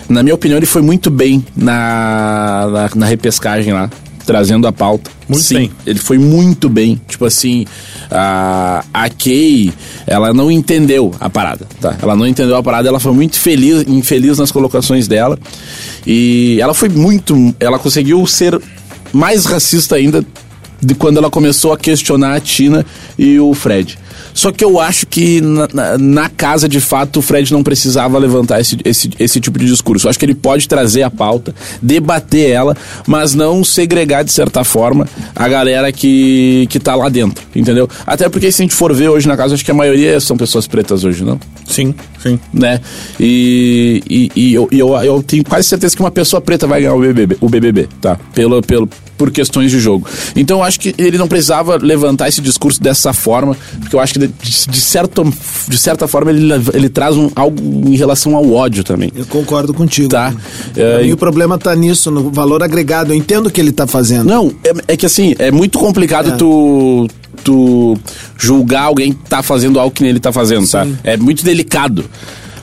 na 0.08 0.22
minha 0.22 0.34
opinião, 0.34 0.56
ele 0.58 0.66
foi 0.66 0.82
muito 0.82 1.10
bem 1.10 1.44
na, 1.56 2.68
na, 2.70 2.90
na 2.94 3.06
repescagem 3.06 3.72
lá, 3.72 3.90
trazendo 4.26 4.66
a 4.66 4.72
pauta. 4.72 5.10
Muito 5.28 5.42
Sim, 5.44 5.54
bem. 5.54 5.70
Ele 5.86 5.98
foi 5.98 6.18
muito 6.18 6.68
bem. 6.68 7.00
Tipo 7.08 7.24
assim, 7.24 7.64
a, 8.10 8.84
a 8.92 9.08
Kay, 9.08 9.72
ela 10.06 10.32
não 10.34 10.50
entendeu 10.50 11.12
a 11.20 11.30
parada, 11.30 11.66
tá? 11.80 11.96
Ela 12.02 12.14
não 12.16 12.26
entendeu 12.26 12.56
a 12.56 12.62
parada, 12.62 12.88
ela 12.88 13.00
foi 13.00 13.12
muito 13.12 13.38
feliz, 13.38 13.84
infeliz 13.88 14.38
nas 14.38 14.50
colocações 14.52 15.08
dela. 15.08 15.38
E 16.06 16.58
ela 16.60 16.74
foi 16.74 16.88
muito. 16.88 17.54
Ela 17.58 17.78
conseguiu 17.78 18.26
ser 18.26 18.60
mais 19.12 19.44
racista 19.46 19.96
ainda 19.96 20.24
de 20.80 20.94
quando 20.94 21.16
ela 21.18 21.30
começou 21.30 21.72
a 21.72 21.78
questionar 21.78 22.34
a 22.34 22.40
Tina 22.40 22.84
e 23.18 23.38
o 23.38 23.54
Fred. 23.54 23.98
Só 24.34 24.50
que 24.52 24.64
eu 24.64 24.80
acho 24.80 25.06
que 25.06 25.40
na, 25.40 25.68
na- 25.72 25.98
na 25.98 26.28
casa, 26.28 26.68
de 26.68 26.80
fato, 26.80 27.18
o 27.18 27.22
Fred 27.22 27.52
não 27.52 27.62
precisava 27.62 28.18
levantar 28.18 28.60
esse, 28.60 28.78
esse, 28.84 29.10
esse 29.18 29.40
tipo 29.40 29.58
de 29.58 29.66
discurso. 29.66 30.06
Eu 30.06 30.10
acho 30.10 30.18
que 30.18 30.24
ele 30.24 30.34
pode 30.34 30.66
trazer 30.68 31.02
a 31.02 31.10
pauta, 31.10 31.54
debater 31.80 32.50
ela, 32.50 32.76
mas 33.06 33.34
não 33.34 33.62
segregar, 33.64 34.22
de 34.24 34.32
certa 34.32 34.64
forma, 34.64 35.08
a 35.34 35.48
galera 35.48 35.92
que, 35.92 36.66
que 36.70 36.78
tá 36.80 36.94
lá 36.94 37.08
dentro, 37.08 37.44
entendeu? 37.54 37.88
Até 38.06 38.28
porque 38.28 38.50
se 38.50 38.62
a 38.62 38.64
gente 38.64 38.74
for 38.74 38.94
ver 38.94 39.08
hoje 39.08 39.28
na 39.28 39.36
casa, 39.36 39.54
acho 39.54 39.64
que 39.64 39.70
a 39.70 39.74
maioria 39.74 40.18
são 40.20 40.36
pessoas 40.36 40.66
pretas 40.66 41.04
hoje, 41.04 41.24
não? 41.24 41.38
Sim, 41.66 41.94
sim. 42.22 42.38
né? 42.52 42.80
E, 43.18 44.02
e, 44.08 44.30
e 44.34 44.54
eu, 44.54 44.68
e 44.70 44.78
eu, 44.78 44.94
eu 45.02 45.22
tenho 45.22 45.44
quase 45.44 45.68
certeza 45.68 45.94
que 45.96 46.02
uma 46.02 46.10
pessoa 46.10 46.40
preta 46.40 46.66
vai 46.66 46.80
ganhar 46.80 46.94
o 46.94 47.00
BBB, 47.00 47.36
o 47.40 47.48
BBB 47.48 47.88
tá? 48.00 48.18
Pelo, 48.34 48.62
pelo, 48.62 48.88
por 49.16 49.30
questões 49.30 49.70
de 49.70 49.78
jogo. 49.78 50.06
Então 50.34 50.58
eu 50.58 50.64
acho 50.64 50.80
que 50.80 50.94
ele 50.98 51.16
não 51.16 51.28
precisava 51.28 51.76
levantar 51.76 52.28
esse 52.28 52.40
discurso 52.40 52.82
dessa 52.82 53.12
forma, 53.12 53.56
porque 53.80 53.94
eu 53.94 54.00
acho 54.00 54.14
que 54.14 54.18
de, 54.18 54.28
de, 54.28 54.80
certo, 54.80 55.24
de 55.68 55.78
certa 55.78 56.08
forma 56.08 56.30
ele, 56.30 56.52
ele 56.74 56.88
traz 56.88 57.16
um, 57.16 57.30
algo 57.34 57.60
em 57.88 57.96
relação 57.96 58.36
ao 58.36 58.52
ódio 58.52 58.82
também. 58.82 59.12
Eu 59.14 59.26
concordo 59.26 59.72
contigo. 59.72 60.08
Tá. 60.08 60.34
É, 60.76 61.02
mim, 61.02 61.12
o 61.12 61.16
problema 61.16 61.56
tá 61.56 61.74
nisso, 61.76 62.10
no 62.10 62.30
valor 62.30 62.62
agregado. 62.62 63.12
Eu 63.12 63.16
entendo 63.16 63.46
o 63.46 63.50
que 63.50 63.60
ele 63.60 63.72
tá 63.72 63.86
fazendo. 63.86 64.24
Não, 64.24 64.52
é, 64.64 64.94
é 64.94 64.96
que 64.96 65.06
assim, 65.06 65.34
é 65.38 65.50
muito 65.50 65.78
complicado 65.78 66.30
É. 66.30 66.36
tu, 66.36 67.08
tu 67.44 67.96
julgar 68.38 68.82
alguém 68.84 69.12
que 69.12 69.28
tá 69.28 69.42
fazendo 69.42 69.78
algo 69.80 69.94
que 69.94 70.02
nem 70.02 70.10
ele 70.10 70.20
tá 70.20 70.32
fazendo, 70.32 70.68
tá? 70.68 70.86
É 71.04 71.16
muito 71.16 71.44
delicado. 71.44 72.04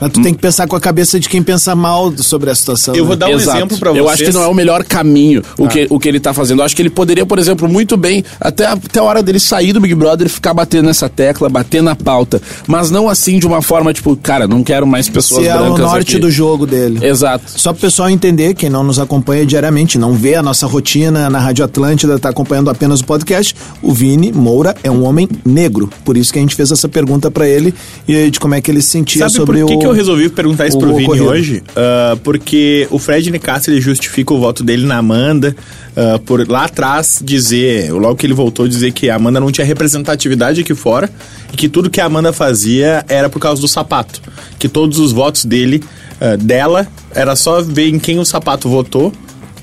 Mas 0.00 0.12
tu 0.12 0.22
tem 0.22 0.32
que 0.32 0.40
pensar 0.40 0.66
com 0.66 0.76
a 0.76 0.80
cabeça 0.80 1.20
de 1.20 1.28
quem 1.28 1.42
pensa 1.42 1.74
mal 1.74 2.12
sobre 2.16 2.50
a 2.50 2.54
situação. 2.54 2.94
Eu 2.94 3.04
vou 3.04 3.14
né? 3.14 3.20
dar 3.20 3.28
um 3.28 3.34
exemplo 3.38 3.78
pra 3.78 3.90
Eu 3.90 4.04
vocês. 4.04 4.14
acho 4.14 4.24
que 4.24 4.32
não 4.32 4.42
é 4.42 4.46
o 4.46 4.54
melhor 4.54 4.82
caminho 4.84 5.42
o, 5.58 5.68
que, 5.68 5.86
o 5.90 5.98
que 5.98 6.08
ele 6.08 6.20
tá 6.20 6.32
fazendo. 6.32 6.60
Eu 6.60 6.64
acho 6.64 6.74
que 6.74 6.82
ele 6.82 6.90
poderia, 6.90 7.26
por 7.26 7.38
exemplo, 7.38 7.68
muito 7.68 7.96
bem, 7.96 8.24
até, 8.40 8.66
até 8.66 9.00
a 9.00 9.02
hora 9.02 9.22
dele 9.22 9.38
sair 9.38 9.72
do 9.72 9.80
Big 9.80 9.94
Brother, 9.94 10.28
ficar 10.28 10.54
batendo 10.54 10.86
nessa 10.86 11.08
tecla, 11.08 11.48
bater 11.48 11.82
na 11.82 11.94
pauta. 11.94 12.40
Mas 12.66 12.90
não 12.90 13.08
assim 13.08 13.38
de 13.38 13.46
uma 13.46 13.60
forma, 13.62 13.92
tipo, 13.92 14.16
cara, 14.16 14.46
não 14.48 14.62
quero 14.62 14.86
mais 14.86 15.08
pessoas 15.08 15.42
Se 15.42 15.48
é 15.48 15.54
o 15.54 15.58
brancas 15.58 15.80
norte 15.80 16.12
aqui. 16.12 16.20
do 16.20 16.30
jogo 16.30 16.66
dele. 16.66 17.04
Exato. 17.06 17.44
Só 17.46 17.72
pro 17.72 17.82
pessoal 17.82 18.08
entender, 18.08 18.54
quem 18.54 18.70
não 18.70 18.82
nos 18.82 18.98
acompanha 18.98 19.44
diariamente, 19.44 19.98
não 19.98 20.14
vê 20.14 20.34
a 20.34 20.42
nossa 20.42 20.66
rotina 20.66 21.28
na 21.28 21.38
Rádio 21.38 21.64
Atlântida, 21.64 22.18
tá 22.18 22.28
acompanhando 22.30 22.70
apenas 22.70 23.00
o 23.00 23.04
podcast, 23.04 23.54
o 23.82 23.92
Vini 23.92 24.32
Moura 24.32 24.74
é 24.82 24.90
um 24.90 25.04
homem 25.04 25.28
negro. 25.44 25.90
Por 26.04 26.16
isso 26.16 26.32
que 26.32 26.38
a 26.38 26.42
gente 26.42 26.54
fez 26.54 26.70
essa 26.70 26.88
pergunta 26.88 27.30
pra 27.30 27.46
ele 27.48 27.74
e 28.08 28.30
de 28.30 28.40
como 28.40 28.54
é 28.54 28.60
que 28.60 28.70
ele 28.70 28.80
se 28.80 28.88
sentia 28.88 29.22
Sabe 29.22 29.32
sobre 29.32 29.60
por 29.60 29.68
que, 29.68 29.74
o 29.74 29.78
que 29.78 29.86
eu 29.90 29.94
resolvi 29.94 30.28
perguntar 30.28 30.66
isso 30.66 30.78
pro 30.78 30.94
Vini 30.94 31.20
hoje? 31.20 31.62
Ah, 31.76 32.16
porque 32.22 32.86
o 32.90 32.98
Fred 32.98 33.30
Nicasso 33.30 33.70
ele 33.70 33.80
justifica 33.80 34.32
o 34.32 34.38
voto 34.38 34.62
dele 34.64 34.86
na 34.86 34.98
Amanda 34.98 35.54
ah, 35.96 36.18
por 36.24 36.48
lá 36.48 36.64
atrás 36.64 37.20
dizer, 37.22 37.92
logo 37.92 38.16
que 38.16 38.26
ele 38.26 38.34
voltou, 38.34 38.66
dizer 38.66 38.92
que 38.92 39.10
a 39.10 39.16
Amanda 39.16 39.40
não 39.40 39.50
tinha 39.50 39.66
representatividade 39.66 40.60
aqui 40.60 40.74
fora 40.74 41.10
e 41.52 41.56
que 41.56 41.68
tudo 41.68 41.90
que 41.90 42.00
a 42.00 42.06
Amanda 42.06 42.32
fazia 42.32 43.04
era 43.08 43.28
por 43.28 43.40
causa 43.40 43.60
do 43.60 43.68
sapato. 43.68 44.20
Que 44.58 44.68
todos 44.68 44.98
os 44.98 45.12
votos 45.12 45.44
dele, 45.44 45.82
ah, 46.20 46.36
dela, 46.36 46.86
era 47.14 47.34
só 47.36 47.60
ver 47.60 47.88
em 47.88 47.98
quem 47.98 48.18
o 48.18 48.24
sapato 48.24 48.68
votou 48.68 49.12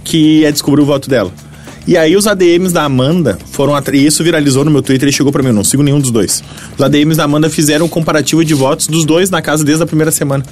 que 0.04 0.42
ia 0.42 0.52
descobrir 0.52 0.82
o 0.82 0.86
voto 0.86 1.10
dela. 1.10 1.32
E 1.88 1.96
aí 1.96 2.18
os 2.18 2.28
ADMs 2.28 2.74
da 2.74 2.84
Amanda 2.84 3.38
foram 3.52 3.74
atrás. 3.74 4.02
E 4.02 4.06
isso 4.06 4.22
viralizou 4.22 4.66
no 4.66 4.70
meu 4.70 4.82
Twitter 4.82 5.08
e 5.08 5.12
chegou 5.12 5.32
pra 5.32 5.42
mim, 5.42 5.50
eu 5.50 5.54
não 5.54 5.64
sigo 5.64 5.82
nenhum 5.82 6.02
dos 6.02 6.12
dois. 6.12 6.44
Os 6.78 6.84
ADMs 6.84 7.16
da 7.16 7.24
Amanda 7.24 7.50
fizeram 7.50 7.86
um 7.86 7.90
comparativo 7.90 8.44
de 8.44 8.54
votos 8.54 8.88
dos 8.88 9.06
dois 9.06 9.30
na 9.30 9.42
casa 9.42 9.64
desde 9.64 9.84
a 9.84 9.88
primeira 9.88 10.12
semana. 10.12 10.44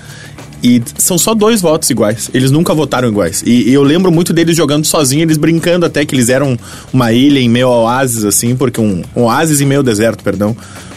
E 0.64 0.82
são 0.98 1.18
só 1.18 1.34
dois 1.34 1.62
votos 1.62 1.90
iguais. 1.90 2.30
Eles 2.34 2.52
nunca 2.52 2.74
votaram 2.74 3.08
iguais. 3.08 3.44
E, 3.46 3.70
e 3.70 3.74
eu 3.74 3.84
lembro 3.84 4.12
muito 4.12 4.34
deles 4.34 4.56
jogando 4.56 4.86
sozinho, 4.86 5.24
eles 5.24 5.38
brincando 5.38 5.86
até 5.86 6.06
que 6.06 6.16
eles 6.16 6.30
eram 6.30 6.58
uma 6.92 7.12
ilha 7.14 7.40
em 7.40 7.50
meio 7.50 7.68
ao 7.68 7.84
oásis, 7.84 8.26
assim, 8.26 8.56
porque 8.56 8.82
um, 8.82 9.04
um 9.16 9.24
oásis 9.24 9.62
em 9.62 9.66
meio 9.66 9.80
ao 9.80 9.84
deserto, 9.84 10.24
perdão. 10.24 10.56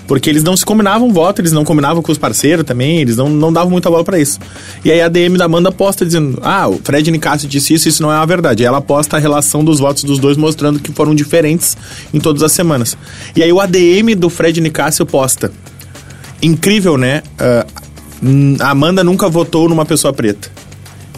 Porque 0.09 0.31
eles 0.31 0.43
não 0.43 0.57
se 0.57 0.65
combinavam 0.65 1.13
voto, 1.13 1.43
eles 1.43 1.53
não 1.53 1.67
combinavam 1.67 2.03
com 2.03 2.11
os 2.11 2.17
parceiros 2.17 2.65
também, 2.65 3.03
eles 3.03 3.19
não, 3.19 3.29
não 3.29 3.53
davam 3.53 3.71
muita 3.71 3.91
bola 3.91 4.03
pra 4.03 4.19
isso. 4.19 4.39
E 4.83 4.91
aí 4.91 5.03
a 5.03 5.09
DM 5.09 5.37
da 5.37 5.45
Amanda 5.45 5.71
posta 5.71 6.07
dizendo: 6.07 6.39
Ah, 6.41 6.67
o 6.67 6.81
Fred 6.83 7.11
Nicásio 7.11 7.47
disse 7.47 7.75
isso, 7.75 7.91
isso 7.91 8.03
não 8.03 8.11
é 8.11 8.17
uma 8.17 8.25
verdade. 8.25 8.63
E 8.63 8.67
ela 8.67 8.81
posta 8.81 9.19
a 9.19 9.21
relação 9.21 9.63
dos 9.63 9.79
votos 9.79 10.05
dos 10.05 10.19
dois 10.19 10.39
mostrando 10.39 10.81
que 10.81 10.91
foram 10.93 11.15
diferentes 11.15 11.77
em 12.13 12.19
todas 12.19 12.43
as 12.43 12.53
semanas. 12.53 12.97
E 13.37 13.43
aí 13.43 13.53
o 13.53 13.61
ADM 13.61 14.17
do 14.17 14.31
Fred 14.31 14.59
Nicásio 14.63 15.05
posta. 15.05 15.53
Incrível, 16.41 16.97
né? 16.97 17.23
Hum, 17.39 17.88
a 18.61 18.71
Amanda 18.71 19.03
nunca 19.05 19.29
votou 19.29 19.69
numa 19.69 19.85
pessoa 19.85 20.13
preta. 20.13 20.51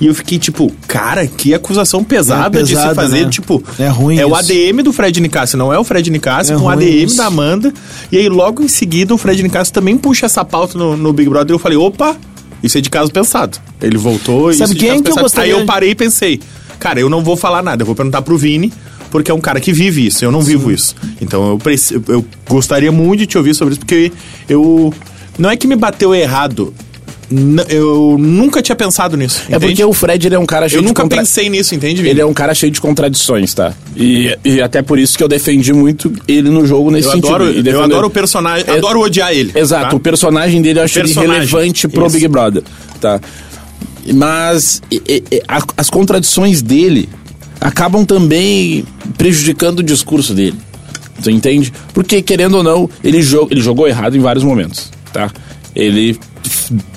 E 0.01 0.07
eu 0.07 0.15
fiquei 0.15 0.39
tipo, 0.39 0.73
cara, 0.89 1.27
que 1.27 1.53
acusação 1.53 2.03
pesada, 2.03 2.59
É 2.59 2.63
de 2.63 2.69
se 2.71 2.75
pesada, 2.75 2.95
fazer, 2.95 3.25
né? 3.25 3.31
tipo. 3.31 3.63
É 3.79 3.87
ruim 3.89 4.17
É 4.19 4.25
o 4.25 4.29
isso. 4.29 4.53
ADM 4.53 4.83
do 4.83 4.93
Fred 4.95 5.21
Nicásio, 5.21 5.59
não 5.59 5.71
é 5.73 5.79
o 5.79 5.85
Fred 5.85 6.11
Nicásio, 6.11 6.55
É 6.57 6.59
com 6.59 6.65
o 6.65 6.69
ADM 6.71 7.05
isso. 7.05 7.17
da 7.19 7.27
Amanda. 7.27 7.71
E 8.11 8.17
aí, 8.17 8.27
logo 8.29 8.63
em 8.63 8.69
seguida, 8.69 9.15
o 9.15 9.19
Fred 9.19 9.43
Nicásio 9.43 9.75
também 9.75 9.99
puxa 9.99 10.25
essa 10.25 10.43
pauta 10.43 10.79
no, 10.79 10.97
no 10.97 11.13
Big 11.13 11.29
Brother. 11.29 11.53
E 11.53 11.55
eu 11.55 11.59
falei, 11.59 11.77
opa, 11.77 12.17
isso 12.63 12.79
é 12.79 12.81
de 12.81 12.89
caso 12.89 13.13
pensado. 13.13 13.59
Ele 13.81 13.99
voltou 13.99 14.51
e 14.51 14.55
Sabe 14.55 14.71
isso 14.71 14.75
de 14.75 14.81
quem 14.81 14.89
que 14.91 14.97
eu 15.01 15.03
pensado. 15.03 15.23
gostaria- 15.23 15.55
Aí 15.55 15.61
eu 15.61 15.67
parei 15.67 15.91
e 15.91 15.95
pensei, 15.95 16.41
cara, 16.79 16.99
eu 16.99 17.11
não 17.11 17.23
vou 17.23 17.37
falar 17.37 17.63
nada, 17.63 17.83
eu 17.83 17.87
vou 17.87 17.95
perguntar 17.95 18.23
pro 18.23 18.39
Vini. 18.39 18.73
Porque 19.11 19.31
é 19.31 19.35
um 19.35 19.41
cara 19.41 19.61
que 19.61 19.73
vive 19.73 20.07
isso, 20.07 20.25
eu 20.25 20.31
não 20.33 20.41
vivo 20.41 20.71
isso. 20.71 20.95
Então 21.21 21.47
eu, 21.51 21.59
preci- 21.59 22.01
eu 22.09 22.25
gostaria 22.49 22.93
muito 22.93 23.19
de 23.21 23.27
te 23.27 23.37
ouvir 23.37 23.55
sobre 23.55 23.73
isso, 23.73 23.81
porque 23.81 24.11
eu. 24.49 24.95
Não 25.37 25.51
é 25.51 25.57
que 25.57 25.67
me 25.67 25.75
bateu 25.77 26.15
errado. 26.15 26.73
Eu 27.69 28.17
nunca 28.19 28.61
tinha 28.61 28.75
pensado 28.75 29.17
nisso. 29.17 29.43
É 29.49 29.53
porque 29.53 29.67
entende? 29.67 29.85
o 29.85 29.93
Fred 29.93 30.27
ele 30.27 30.35
é 30.35 30.39
um 30.39 30.47
cara 30.47 30.69
cheio 30.69 30.79
Eu 30.79 30.83
de 30.83 30.89
nunca 30.89 31.03
contra- 31.03 31.19
pensei 31.19 31.49
nisso, 31.49 31.75
entende, 31.75 31.97
Vini? 32.03 32.09
Ele 32.11 32.21
é 32.21 32.27
um 32.27 32.35
cara 32.35 32.53
cheio 32.55 32.73
de 32.73 32.81
contradições, 32.81 33.55
tá? 33.55 33.73
E, 33.97 34.37
e 34.45 34.61
até 34.61 34.83
por 34.83 34.99
isso 34.99 35.17
que 35.17 35.23
eu 35.23 35.29
defendi 35.29 35.73
muito 35.73 36.13
ele 36.27 36.51
no 36.51 36.67
jogo 36.67 36.91
nesse 36.91 37.07
Eu 37.09 37.13
sentido. 37.13 37.35
adoro, 37.35 37.45
eu 37.69 37.83
adoro 37.83 38.07
o 38.09 38.11
personagem, 38.11 38.65
É- 38.69 38.73
adoro 38.79 39.01
odiar 39.01 39.33
ele. 39.33 39.53
Exato, 39.55 39.91
tá? 39.91 39.97
o 39.97 40.01
personagem 40.01 40.61
dele 40.61 40.81
eu 40.81 40.85
acho 40.85 40.95
Personagem, 40.95 41.33
relevante 41.33 41.87
pro 41.87 42.07
isso. 42.07 42.15
Big 42.17 42.27
Brother, 42.29 42.63
tá? 43.01 43.21
Mas 44.13 44.83
e- 44.91 45.03
e- 45.31 45.43
a- 45.47 45.63
as 45.77 45.91
contradições 45.91 46.63
dele 46.63 47.09
acabam 47.61 48.05
também 48.05 48.85
prejudicando 49.17 49.81
o 49.81 49.83
discurso 49.83 50.35
dele. 50.35 50.57
Tu 51.23 51.31
entende? 51.31 51.73
Porque, 51.93 52.23
querendo 52.23 52.57
ou 52.57 52.63
não, 52.63 52.89
ele, 53.05 53.19
ele 53.51 53.61
jogou 53.61 53.87
errado 53.87 54.17
em 54.17 54.21
vários 54.21 54.43
momentos, 54.43 54.91
tá? 55.13 55.31
Ele 55.75 56.19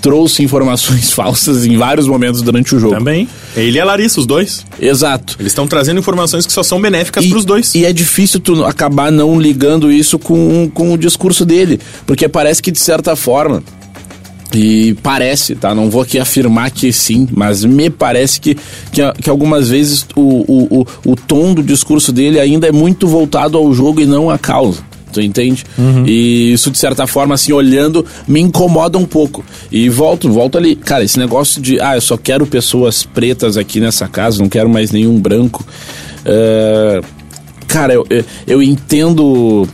trouxe 0.01 0.44
informações 0.44 1.12
falsas 1.13 1.65
em 1.65 1.77
vários 1.77 2.08
momentos 2.08 2.42
durante 2.42 2.75
o 2.75 2.80
jogo. 2.80 2.96
Também. 2.96 3.27
Ele 3.56 3.77
e 3.77 3.82
a 3.82 3.86
Larissa, 3.86 4.20
os 4.20 4.25
dois. 4.25 4.65
Exato. 4.80 5.36
Eles 5.39 5.51
estão 5.51 5.68
trazendo 5.68 6.00
informações 6.00 6.46
que 6.46 6.53
só 6.53 6.63
são 6.63 6.82
benéficas 6.82 7.25
pros 7.27 7.46
dois. 7.46 7.74
E 7.75 7.86
é 7.86 7.94
difícil 7.94 8.39
tu 8.39 8.63
acabar 8.65 9.12
não 9.12 9.39
ligando 9.39 9.92
isso 9.92 10.18
com, 10.18 10.70
com 10.74 10.94
o 10.94 10.98
discurso 10.98 11.46
dele. 11.46 11.80
Porque 12.06 12.27
parece 12.27 12.62
que, 12.62 12.72
de 12.72 12.80
certa 12.80 13.15
forma. 13.15 13.63
E 14.53 14.96
parece, 15.01 15.56
tá? 15.56 15.74
Não 15.74 15.89
vou 15.89 16.03
aqui 16.03 16.20
afirmar 16.20 16.70
que 16.70 16.94
sim, 16.94 17.27
mas 17.32 17.65
me 17.65 17.89
parece 17.89 18.39
que, 18.39 18.56
que, 18.92 19.01
que 19.20 19.30
algumas 19.30 19.70
vezes 19.70 20.06
o, 20.15 20.22
o, 20.22 20.82
o, 20.82 21.12
o 21.12 21.15
tom 21.15 21.56
do 21.56 21.63
discurso 21.63 22.12
dele 22.12 22.39
ainda 22.39 22.68
é 22.68 22.72
muito 22.72 23.08
voltado 23.08 23.58
ao 23.58 23.74
jogo 23.74 24.00
e 24.00 24.06
não 24.06 24.30
à 24.30 24.38
causa. 24.38 24.84
Tu 25.13 25.22
entende? 25.22 25.63
E 26.05 26.53
isso, 26.53 26.72
de 26.72 26.77
certa 26.77 27.08
forma, 27.08 27.36
assim, 27.36 27.53
olhando, 27.53 28.05
me 28.27 28.41
incomoda 28.41 28.98
um 28.98 29.05
pouco. 29.05 29.46
E 29.72 29.88
volto, 29.89 30.29
volto 30.29 30.58
ali. 30.58 30.75
Cara, 30.75 31.03
esse 31.03 31.20
negócio 31.20 31.62
de, 31.62 31.79
ah, 31.79 31.96
eu 31.96 32.01
só 32.01 32.17
quero 32.17 32.46
pessoas 32.46 33.03
pretas 33.03 33.58
aqui 33.58 33.79
nessa 33.79 34.08
casa, 34.08 34.41
não 34.41 34.50
quero 34.50 34.70
mais 34.70 34.91
nenhum 34.91 35.20
branco. 35.20 35.65
É, 36.25 37.01
cara, 37.67 37.93
eu, 37.93 38.05
eu, 38.10 38.25
eu 38.48 38.63
entendo 38.63 39.67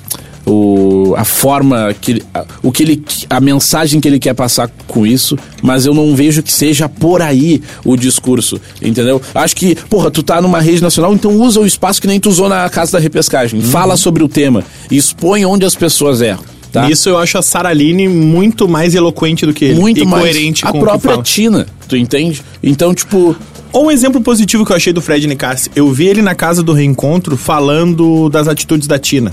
o, 0.45 1.13
a 1.17 1.23
forma 1.23 1.93
que 1.99 2.21
a, 2.33 2.45
o 2.61 2.71
que 2.71 2.83
ele 2.83 3.03
a 3.29 3.39
mensagem 3.39 3.99
que 3.99 4.07
ele 4.07 4.19
quer 4.19 4.33
passar 4.33 4.69
com 4.87 5.05
isso, 5.05 5.37
mas 5.61 5.85
eu 5.85 5.93
não 5.93 6.15
vejo 6.15 6.41
que 6.41 6.51
seja 6.51 6.87
por 6.87 7.21
aí 7.21 7.61
o 7.85 7.95
discurso, 7.95 8.59
entendeu? 8.81 9.21
Acho 9.33 9.55
que, 9.55 9.75
porra, 9.89 10.09
tu 10.11 10.23
tá 10.23 10.41
numa 10.41 10.59
rede 10.59 10.81
nacional, 10.81 11.13
então 11.13 11.31
usa 11.39 11.59
o 11.59 11.65
espaço 11.65 12.01
que 12.01 12.07
nem 12.07 12.19
tu 12.19 12.29
usou 12.29 12.49
na 12.49 12.69
casa 12.69 12.93
da 12.93 12.99
repescagem. 12.99 13.61
Fala 13.61 13.97
sobre 13.97 14.23
o 14.23 14.27
tema, 14.27 14.63
expõe 14.89 15.45
onde 15.45 15.65
as 15.65 15.75
pessoas 15.75 16.21
erram. 16.21 16.43
Tá? 16.71 16.87
Nisso 16.87 17.09
eu 17.09 17.17
acho 17.17 17.37
a 17.37 17.41
Saraline 17.41 18.07
muito 18.07 18.67
mais 18.67 18.93
eloquente 18.93 19.45
do 19.45 19.53
que 19.53 19.65
ele. 19.65 19.79
muito 19.79 20.01
e 20.01 20.05
mais 20.05 20.23
coerente 20.23 20.65
a 20.65 20.71
com 20.71 20.77
que 20.77 20.83
própria. 20.83 21.17
Tina, 21.23 21.65
tu 21.87 21.97
entende? 21.97 22.43
Então, 22.61 22.93
tipo, 22.93 23.35
Ou 23.71 23.87
um 23.87 23.91
exemplo 23.91 24.21
positivo 24.21 24.65
que 24.65 24.71
eu 24.71 24.75
achei 24.75 24.93
do 24.93 25.01
Fred 25.01 25.25
Nicassi. 25.27 25.69
Eu 25.75 25.91
vi 25.91 26.07
ele 26.07 26.21
na 26.21 26.35
casa 26.35 26.61
do 26.61 26.73
reencontro 26.73 27.35
falando 27.35 28.29
das 28.29 28.47
atitudes 28.47 28.87
da 28.87 28.99
Tina. 28.99 29.31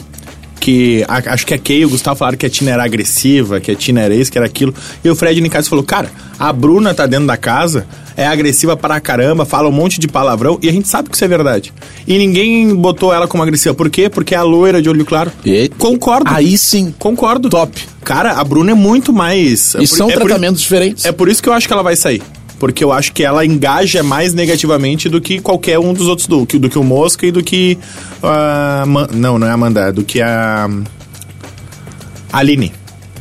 Que 0.58 1.04
a- 1.06 1.32
acho 1.32 1.46
que 1.46 1.54
a 1.54 1.58
Kay 1.58 1.80
e 1.80 1.84
o 1.84 1.90
Gustavo 1.90 2.16
falaram 2.18 2.36
que 2.36 2.46
a 2.46 2.50
Tina 2.50 2.70
era 2.72 2.82
agressiva, 2.84 3.60
que 3.60 3.70
a 3.70 3.74
Tina 3.76 4.00
era 4.00 4.14
isso, 4.14 4.32
que 4.32 4.38
era 4.38 4.46
aquilo. 4.46 4.74
E 5.04 5.08
o 5.10 5.14
Fred 5.14 5.40
Nicassi 5.40 5.68
falou: 5.68 5.84
Cara, 5.84 6.10
a 6.38 6.52
Bruna 6.52 6.92
tá 6.94 7.06
dentro 7.06 7.26
da 7.26 7.36
casa, 7.36 7.86
é 8.16 8.26
agressiva 8.26 8.76
para 8.76 8.98
caramba, 8.98 9.44
fala 9.44 9.68
um 9.68 9.72
monte 9.72 10.00
de 10.00 10.08
palavrão, 10.08 10.58
e 10.62 10.68
a 10.68 10.72
gente 10.72 10.88
sabe 10.88 11.08
que 11.10 11.14
isso 11.14 11.24
é 11.24 11.28
verdade. 11.28 11.72
E 12.06 12.18
ninguém 12.18 12.74
botou 12.74 13.12
ela 13.12 13.28
como 13.28 13.42
agressiva. 13.42 13.74
Por 13.74 13.88
quê? 13.90 14.08
Porque 14.08 14.34
é 14.34 14.38
a 14.38 14.42
loira 14.42 14.80
de 14.82 14.88
olho 14.88 15.04
claro. 15.04 15.30
E- 15.44 15.68
Concordo. 15.78 16.28
aí 16.32 16.56
sim, 16.58 16.92
Concordo. 16.98 17.48
top. 17.48 17.78
Cara, 18.02 18.32
a 18.32 18.42
Bruna 18.44 18.70
é 18.72 18.74
muito 18.74 19.12
mais. 19.12 19.74
E 19.78 19.86
são 19.86 20.08
é 20.10 20.14
por- 20.14 20.22
tratamentos 20.22 20.60
diferentes. 20.62 21.04
é 21.04 21.12
por 21.12 21.28
isso 21.28 21.42
que 21.42 21.48
eu 21.48 21.52
acho 21.52 21.66
que 21.66 21.72
ela 21.72 21.82
vai 21.82 21.94
sair. 21.96 22.22
Porque 22.58 22.82
eu 22.82 22.90
acho 22.92 23.12
que 23.12 23.22
ela 23.22 23.44
engaja 23.44 24.02
mais 24.02 24.32
negativamente 24.32 25.08
do 25.08 25.20
que 25.20 25.40
qualquer 25.40 25.78
um 25.78 25.92
dos 25.92 26.08
outros, 26.08 26.26
do, 26.26 26.46
que- 26.46 26.58
do 26.58 26.68
que 26.70 26.78
o 26.78 26.84
Mosca 26.84 27.26
e 27.26 27.30
do 27.30 27.42
que 27.42 27.76
a... 28.22 28.84
Não, 29.12 29.38
não 29.38 29.46
é 29.46 29.50
a 29.50 29.54
Amanda, 29.54 29.80
é 29.88 29.92
do 29.92 30.02
que 30.02 30.20
a... 30.22 30.68
a 32.32 32.38
Aline. 32.38 32.72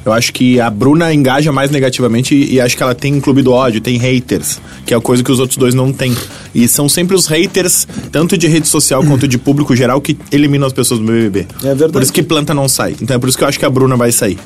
Eu 0.05 0.13
acho 0.13 0.31
que 0.33 0.59
a 0.59 0.69
Bruna 0.69 1.11
engaja 1.11 1.51
mais 1.51 1.71
negativamente 1.71 2.35
e, 2.35 2.53
e 2.53 2.61
acho 2.61 2.77
que 2.77 2.83
ela 2.83 2.93
tem 2.93 3.15
um 3.15 3.19
clube 3.19 3.41
do 3.41 3.51
ódio, 3.51 3.81
tem 3.81 3.97
haters, 3.97 4.61
que 4.85 4.93
é 4.93 4.97
a 4.97 5.01
coisa 5.01 5.23
que 5.23 5.31
os 5.31 5.39
outros 5.39 5.57
dois 5.57 5.73
não 5.73 5.91
têm. 5.91 6.15
E 6.53 6.67
são 6.67 6.87
sempre 6.87 7.15
os 7.15 7.25
haters, 7.25 7.87
tanto 8.11 8.37
de 8.37 8.45
rede 8.47 8.67
social 8.67 9.03
quanto 9.03 9.27
de 9.27 9.37
público 9.39 9.75
geral, 9.75 9.99
que 9.99 10.15
eliminam 10.31 10.67
as 10.67 10.73
pessoas 10.73 10.99
do 10.99 11.07
BBB. 11.07 11.47
É 11.63 11.67
verdade. 11.69 11.91
Por 11.91 12.03
isso 12.03 12.13
que 12.13 12.21
planta 12.21 12.53
não 12.53 12.69
sai. 12.69 12.95
Então 13.01 13.15
é 13.15 13.19
por 13.19 13.27
isso 13.27 13.37
que 13.37 13.43
eu 13.43 13.47
acho 13.47 13.57
que 13.57 13.65
a 13.65 13.69
Bruna 13.69 13.97
vai 13.97 14.11
sair. 14.11 14.37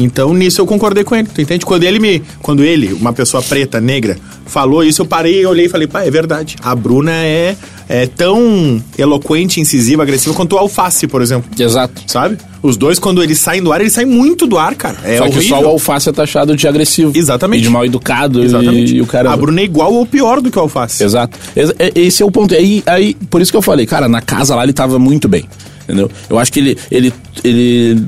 Então 0.00 0.32
nisso 0.32 0.60
eu 0.60 0.66
concordei 0.66 1.02
com 1.02 1.16
ele, 1.16 1.28
tu 1.32 1.40
entende? 1.40 1.66
Quando 1.66 1.82
ele 1.82 1.98
me. 1.98 2.22
Quando 2.40 2.62
ele, 2.64 2.92
uma 2.92 3.12
pessoa 3.12 3.42
preta, 3.42 3.80
negra, 3.80 4.16
falou 4.46 4.84
isso, 4.84 5.02
eu 5.02 5.06
parei, 5.06 5.44
olhei 5.44 5.66
e 5.66 5.68
falei, 5.68 5.86
pá, 5.88 6.04
é 6.04 6.10
verdade. 6.10 6.54
A 6.62 6.74
Bruna 6.74 7.10
é, 7.12 7.56
é 7.88 8.06
tão 8.06 8.80
eloquente, 8.96 9.60
incisiva, 9.60 10.02
agressiva 10.04 10.34
quanto 10.34 10.54
o 10.54 10.58
Alface, 10.58 11.06
por 11.08 11.20
exemplo. 11.20 11.50
Exato. 11.60 12.00
Sabe? 12.06 12.38
Os 12.62 12.76
dois, 12.76 12.98
quando 12.98 13.22
eles 13.22 13.38
saem 13.38 13.62
do 13.62 13.72
ar, 13.72 13.80
eles 13.80 13.92
saem 13.92 14.06
muito 14.06 14.46
do 14.46 14.56
ar, 14.58 14.74
cara. 14.74 14.98
É 15.04 15.16
Só 15.18 15.24
horrível. 15.24 15.42
que 15.42 15.48
só 15.48 15.60
o 15.60 15.66
alface 15.68 16.08
é 16.08 16.12
taxado 16.12 16.56
de 16.56 16.66
agressivo. 16.66 17.12
Exatamente. 17.14 17.60
E 17.60 17.62
de 17.64 17.70
mal 17.70 17.84
educado 17.84 18.42
Exatamente. 18.42 18.94
e, 18.94 18.96
e 18.98 19.00
o 19.00 19.06
cara. 19.06 19.30
A 19.32 19.36
Bruna 19.36 19.60
é 19.60 19.64
igual 19.64 19.92
ou 19.92 20.04
pior 20.06 20.40
do 20.40 20.50
que 20.50 20.58
o 20.58 20.62
Alface. 20.62 21.02
Exato. 21.04 21.38
Ex- 21.54 21.72
é- 21.78 21.92
Esse 21.94 22.22
é 22.22 22.26
o 22.26 22.30
ponto. 22.32 22.54
Aí, 22.54 22.82
aí, 22.86 23.14
por 23.30 23.40
isso 23.40 23.50
que 23.52 23.56
eu 23.56 23.62
falei, 23.62 23.86
cara, 23.86 24.08
na 24.08 24.20
casa 24.20 24.54
lá 24.56 24.64
ele 24.64 24.72
tava 24.72 24.98
muito 24.98 25.28
bem. 25.28 25.44
Entendeu? 25.84 26.10
Eu 26.28 26.36
acho 26.38 26.52
que 26.52 26.58
ele, 26.58 26.76
ele, 26.90 27.12
ele 27.44 28.02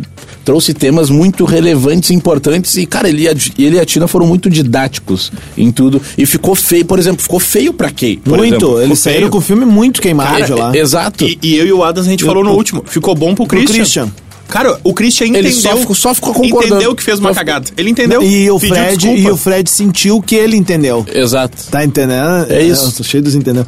trouxe 0.44 0.72
temas 0.74 1.10
muito 1.10 1.44
relevantes 1.44 2.10
e 2.10 2.14
importantes. 2.14 2.76
E, 2.76 2.86
cara, 2.86 3.08
ele, 3.08 3.22
e 3.22 3.28
a- 3.28 3.34
ele 3.58 3.76
e 3.76 3.80
a 3.80 3.84
Tina 3.84 4.06
foram 4.08 4.26
muito 4.26 4.48
didáticos 4.50 5.30
em 5.56 5.70
tudo. 5.70 6.00
E 6.16 6.24
ficou 6.26 6.54
feio, 6.54 6.84
por 6.84 6.98
exemplo, 6.98 7.22
ficou 7.22 7.38
feio 7.40 7.72
pra 7.72 7.90
Kay. 7.90 8.16
por 8.18 8.38
Muito. 8.38 8.80
Eles 8.80 8.98
saíram 8.98 9.20
feio. 9.20 9.30
com 9.30 9.38
o 9.38 9.40
filme 9.42 9.64
muito 9.64 10.00
queimado 10.00 10.38
Cara, 10.40 10.54
lá. 10.56 10.72
é- 10.74 10.78
Exato. 10.78 11.24
E, 11.24 11.38
e 11.42 11.56
eu 11.56 11.66
e 11.66 11.72
o 11.72 11.84
Adams 11.84 12.06
a 12.06 12.10
gente 12.10 12.24
falou 12.24 12.42
no 12.42 12.50
pro- 12.50 12.58
último. 12.58 12.84
Ficou 12.86 13.14
bom 13.14 13.34
pro 13.34 13.46
Christian. 13.46 13.74
Christian. 13.74 14.12
Cara, 14.48 14.80
o 14.82 14.92
Christian 14.92 15.26
Ele 15.26 15.48
entendeu. 15.48 15.52
só 15.52 15.76
ficou- 15.76 15.94
só 15.94 16.12
ficou 16.14 16.34
concordando. 16.34 16.74
Entendeu 16.74 16.94
que 16.96 17.04
fez 17.04 17.20
uma 17.20 17.32
cagada. 17.32 17.70
Ele 17.76 17.88
entendeu. 17.90 18.20
E 18.20 18.50
o 18.50 18.58
Fred, 18.58 18.96
desculpa. 18.96 19.20
e 19.20 19.30
o 19.30 19.36
Fred 19.36 19.70
sentiu 19.70 20.20
que 20.20 20.34
ele 20.34 20.56
entendeu. 20.56 21.06
Exato. 21.14 21.56
Tá 21.70 21.84
entendendo? 21.84 22.46
É 22.50 22.60
isso. 22.60 22.86
eu 22.86 22.92
tô 22.92 23.04
cheio 23.04 23.22
dos 23.22 23.36
entendeu. 23.36 23.64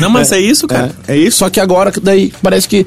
Não, 0.00 0.10
mas 0.10 0.30
é, 0.32 0.38
isso, 0.38 0.66
cara. 0.66 0.94
É, 1.08 1.16
isso. 1.16 1.38
Só 1.38 1.48
que 1.48 1.58
agora, 1.58 1.90
daí, 2.02 2.30
parece 2.42 2.68
que 2.68 2.86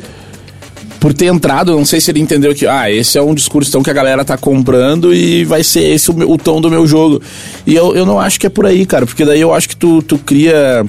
por 1.05 1.13
ter 1.13 1.27
entrado, 1.27 1.71
não 1.77 1.85
sei 1.85 2.01
se 2.01 2.09
ele 2.09 2.19
entendeu 2.19 2.55
que, 2.55 2.65
ah, 2.65 2.89
esse 2.89 3.15
é 3.15 3.21
um 3.21 3.35
discurso 3.35 3.69
então, 3.69 3.83
que 3.83 3.91
a 3.91 3.93
galera 3.93 4.25
tá 4.25 4.35
comprando 4.39 5.13
e 5.13 5.45
vai 5.45 5.63
ser 5.63 5.83
esse 5.83 6.09
o, 6.09 6.15
meu- 6.15 6.31
o 6.31 6.35
tom 6.35 6.59
do 6.59 6.67
meu 6.67 6.87
jogo. 6.87 7.21
E 7.63 7.75
eu, 7.75 7.95
eu 7.95 8.07
não 8.07 8.19
acho 8.19 8.39
que 8.39 8.47
é 8.47 8.49
por 8.49 8.65
aí, 8.65 8.87
cara, 8.87 9.05
porque 9.05 9.23
daí 9.23 9.39
eu 9.39 9.53
acho 9.53 9.69
que 9.69 9.75
tu, 9.75 10.01
tu 10.01 10.17
cria 10.17 10.83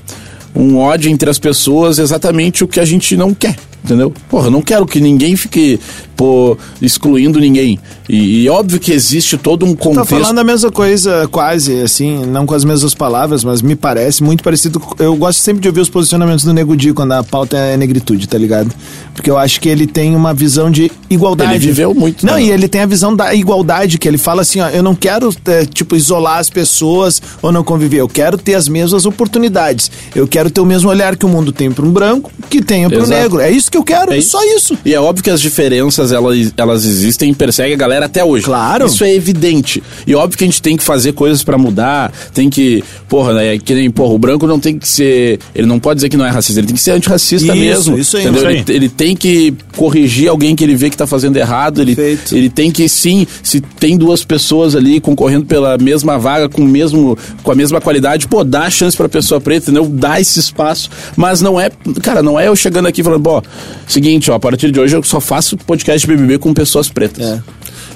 um 0.56 0.78
ódio 0.78 1.10
entre 1.10 1.28
as 1.28 1.38
pessoas 1.38 1.98
exatamente 1.98 2.64
o 2.64 2.68
que 2.68 2.80
a 2.80 2.84
gente 2.84 3.16
não 3.16 3.34
quer. 3.34 3.56
Entendeu? 3.84 4.12
Porra, 4.28 4.48
eu 4.48 4.50
não 4.50 4.62
quero 4.62 4.84
que 4.84 4.98
ninguém 5.00 5.36
fique 5.36 5.78
pô, 6.16 6.56
excluindo 6.82 7.38
ninguém. 7.38 7.78
E, 8.08 8.42
e 8.42 8.48
óbvio 8.48 8.80
que 8.80 8.90
existe 8.90 9.36
todo 9.36 9.64
um 9.64 9.74
Tá 9.76 9.82
contexto. 9.84 10.08
falando 10.08 10.38
a 10.38 10.44
mesma 10.44 10.72
coisa, 10.72 11.28
quase, 11.30 11.82
assim, 11.82 12.24
não 12.26 12.46
com 12.46 12.54
as 12.54 12.64
mesmas 12.64 12.94
palavras, 12.94 13.44
mas 13.44 13.62
me 13.62 13.76
parece 13.76 14.24
muito 14.24 14.42
parecido. 14.42 14.82
Eu 14.98 15.14
gosto 15.14 15.38
sempre 15.38 15.60
de 15.60 15.68
ouvir 15.68 15.80
os 15.82 15.88
posicionamentos 15.90 16.44
do 16.44 16.52
Nego 16.52 16.76
Di 16.76 16.92
quando 16.92 17.12
a 17.12 17.22
pauta 17.22 17.56
é 17.56 17.76
negritude, 17.76 18.26
tá 18.26 18.38
ligado? 18.38 18.72
Porque 19.14 19.30
eu 19.30 19.38
acho 19.38 19.60
que 19.60 19.68
ele 19.68 19.86
tem 19.86 20.16
uma 20.16 20.32
visão 20.34 20.68
de 20.70 20.90
igualdade. 21.08 21.52
Ele 21.52 21.58
viveu 21.66 21.94
muito, 21.94 22.26
Não, 22.26 22.34
né? 22.34 22.42
e 22.44 22.50
ele 22.50 22.66
tem 22.66 22.80
a 22.80 22.86
visão 22.86 23.14
da 23.14 23.34
igualdade, 23.34 23.98
que 23.98 24.08
ele 24.08 24.18
fala 24.18 24.42
assim, 24.42 24.60
ó, 24.60 24.68
eu 24.68 24.82
não 24.82 24.94
quero, 24.96 25.32
é, 25.46 25.64
tipo, 25.64 25.94
isolar 25.94 26.38
as 26.38 26.50
pessoas 26.50 27.22
ou 27.40 27.52
não 27.52 27.62
conviver, 27.62 27.98
eu 27.98 28.08
quero 28.08 28.36
ter 28.38 28.54
as 28.54 28.68
mesmas 28.68 29.06
oportunidades. 29.06 29.90
Eu 30.14 30.26
quero 30.26 30.45
ter 30.50 30.60
o 30.60 30.66
mesmo 30.66 30.88
olhar 30.90 31.16
que 31.16 31.24
o 31.26 31.28
mundo 31.28 31.52
tem 31.52 31.70
para 31.70 31.84
um 31.84 31.90
branco, 31.90 32.30
que 32.48 32.62
tenha 32.62 32.88
para 32.88 33.02
o 33.02 33.06
negro. 33.06 33.40
É 33.40 33.50
isso 33.50 33.70
que 33.70 33.76
eu 33.78 33.84
quero, 33.84 34.12
É 34.12 34.16
é 34.16 34.18
isso. 34.18 34.30
só 34.30 34.44
isso. 34.56 34.76
E 34.84 34.94
é 34.94 35.00
óbvio 35.00 35.22
que 35.24 35.30
as 35.30 35.40
diferenças 35.40 36.12
elas, 36.12 36.52
elas 36.56 36.84
existem 36.84 37.30
e 37.30 37.34
perseguem 37.34 37.74
a 37.74 37.76
galera 37.76 38.06
até 38.06 38.24
hoje. 38.24 38.44
Claro. 38.44 38.86
Isso 38.86 39.04
é 39.04 39.14
evidente. 39.14 39.82
E 40.06 40.14
óbvio 40.14 40.38
que 40.38 40.44
a 40.44 40.46
gente 40.46 40.60
tem 40.62 40.76
que 40.76 40.82
fazer 40.84 41.12
coisas 41.12 41.42
pra 41.44 41.56
mudar, 41.58 42.12
tem 42.34 42.48
que. 42.50 42.82
Porra, 43.08 43.34
né? 43.34 43.58
Que 43.58 43.74
nem, 43.74 43.90
porra, 43.90 44.14
o 44.14 44.18
branco 44.18 44.46
não 44.46 44.58
tem 44.60 44.78
que 44.78 44.88
ser. 44.88 45.38
Ele 45.54 45.66
não 45.66 45.78
pode 45.78 45.96
dizer 45.98 46.08
que 46.08 46.16
não 46.16 46.24
é 46.24 46.30
racista, 46.30 46.60
ele 46.60 46.66
tem 46.68 46.76
que 46.76 46.82
ser 46.82 46.92
antirracista 46.92 47.46
Isso, 47.54 47.56
mesmo. 47.56 47.98
isso 47.98 48.16
aí, 48.16 48.22
entendeu? 48.24 48.40
isso 48.42 48.48
aí. 48.48 48.56
Ele, 48.68 48.76
ele 48.76 48.88
tem 48.88 49.16
que 49.16 49.54
corrigir 49.76 50.28
alguém 50.28 50.54
que 50.56 50.64
ele 50.64 50.74
vê 50.74 50.90
que 50.90 50.96
tá 50.96 51.06
fazendo 51.06 51.36
errado. 51.36 51.80
Ele, 51.80 51.94
Perfeito. 51.94 52.36
ele 52.36 52.48
tem 52.48 52.70
que, 52.70 52.88
sim, 52.88 53.26
se 53.42 53.60
tem 53.60 53.96
duas 53.96 54.24
pessoas 54.24 54.74
ali 54.74 55.00
concorrendo 55.00 55.44
pela 55.46 55.76
mesma 55.78 56.18
vaga, 56.18 56.48
com, 56.48 56.62
o 56.62 56.66
mesmo, 56.68 57.16
com 57.42 57.52
a 57.52 57.54
mesma 57.54 57.80
qualidade, 57.80 58.26
pô, 58.28 58.42
dá 58.44 58.62
a 58.62 58.70
chance 58.70 58.96
pra 58.96 59.08
pessoa 59.08 59.40
preta, 59.40 59.70
entendeu? 59.70 59.88
Dá 59.88 60.20
esse 60.20 60.35
espaço. 60.40 60.90
Mas 61.16 61.40
não 61.40 61.60
é. 61.60 61.70
Cara, 62.02 62.22
não 62.22 62.38
é 62.38 62.48
eu 62.48 62.56
chegando 62.56 62.86
aqui 62.86 63.02
falando, 63.02 63.22
pô, 63.22 63.42
seguinte, 63.86 64.30
ó, 64.30 64.34
a 64.34 64.40
partir 64.40 64.70
de 64.70 64.80
hoje 64.80 64.96
eu 64.96 65.02
só 65.02 65.20
faço 65.20 65.56
podcast 65.56 66.06
BBB 66.06 66.38
com 66.38 66.52
pessoas 66.54 66.88
pretas. 66.88 67.24
É. 67.26 67.42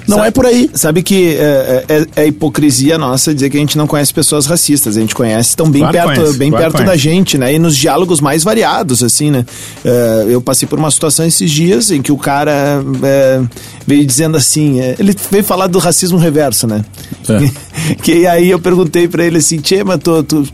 Não 0.07 0.17
Sabe- 0.17 0.27
é 0.29 0.31
por 0.31 0.45
aí. 0.47 0.69
Sabe 0.73 1.03
que 1.03 1.35
é, 1.35 1.85
é- 1.87 2.23
é 2.23 2.27
hipocrisia 2.27 2.97
nossa 2.97 3.33
dizer 3.33 3.51
que 3.51 3.57
a 3.57 3.59
gente 3.59 3.77
não 3.77 3.85
conhece 3.85 4.11
pessoas 4.11 4.47
racistas. 4.47 4.97
A 4.97 4.99
gente 4.99 5.13
conhece, 5.13 5.49
estão 5.49 5.69
bem 5.69 5.81
Claro 5.81 5.95
que 5.97 6.03
perto, 6.03 6.19
conhece, 6.21 6.37
bem 6.39 6.49
claro 6.49 6.65
perto 6.65 6.77
que 6.77 6.89
da 6.89 6.97
gente, 6.97 7.37
né? 7.37 7.53
E 7.53 7.59
nos 7.59 7.77
diálogos 7.77 8.19
mais 8.19 8.43
variados, 8.43 9.03
assim, 9.03 9.29
né? 9.29 9.45
É, 9.85 10.25
eu 10.29 10.41
passei 10.41 10.67
por 10.67 10.79
uma 10.79 10.89
situação 10.89 11.25
esses 11.25 11.49
dias 11.51 11.91
em 11.91 12.01
que 12.01 12.11
o 12.11 12.17
cara 12.17 12.83
é, 13.03 13.41
veio 13.85 14.03
dizendo 14.05 14.37
assim, 14.37 14.79
é, 14.79 14.95
ele 14.97 15.15
veio 15.29 15.43
falar 15.43 15.67
do 15.67 15.77
racismo 15.77 16.17
reverso, 16.17 16.65
né? 16.65 16.83
É. 17.29 17.93
que 18.01 18.25
aí 18.25 18.49
eu 18.49 18.59
perguntei 18.59 19.07
pra 19.07 19.23
ele 19.23 19.37
assim, 19.37 19.57
Tchê, 19.59 19.83
mas 19.83 19.99
tu, 19.99 20.23
tu, 20.23 20.47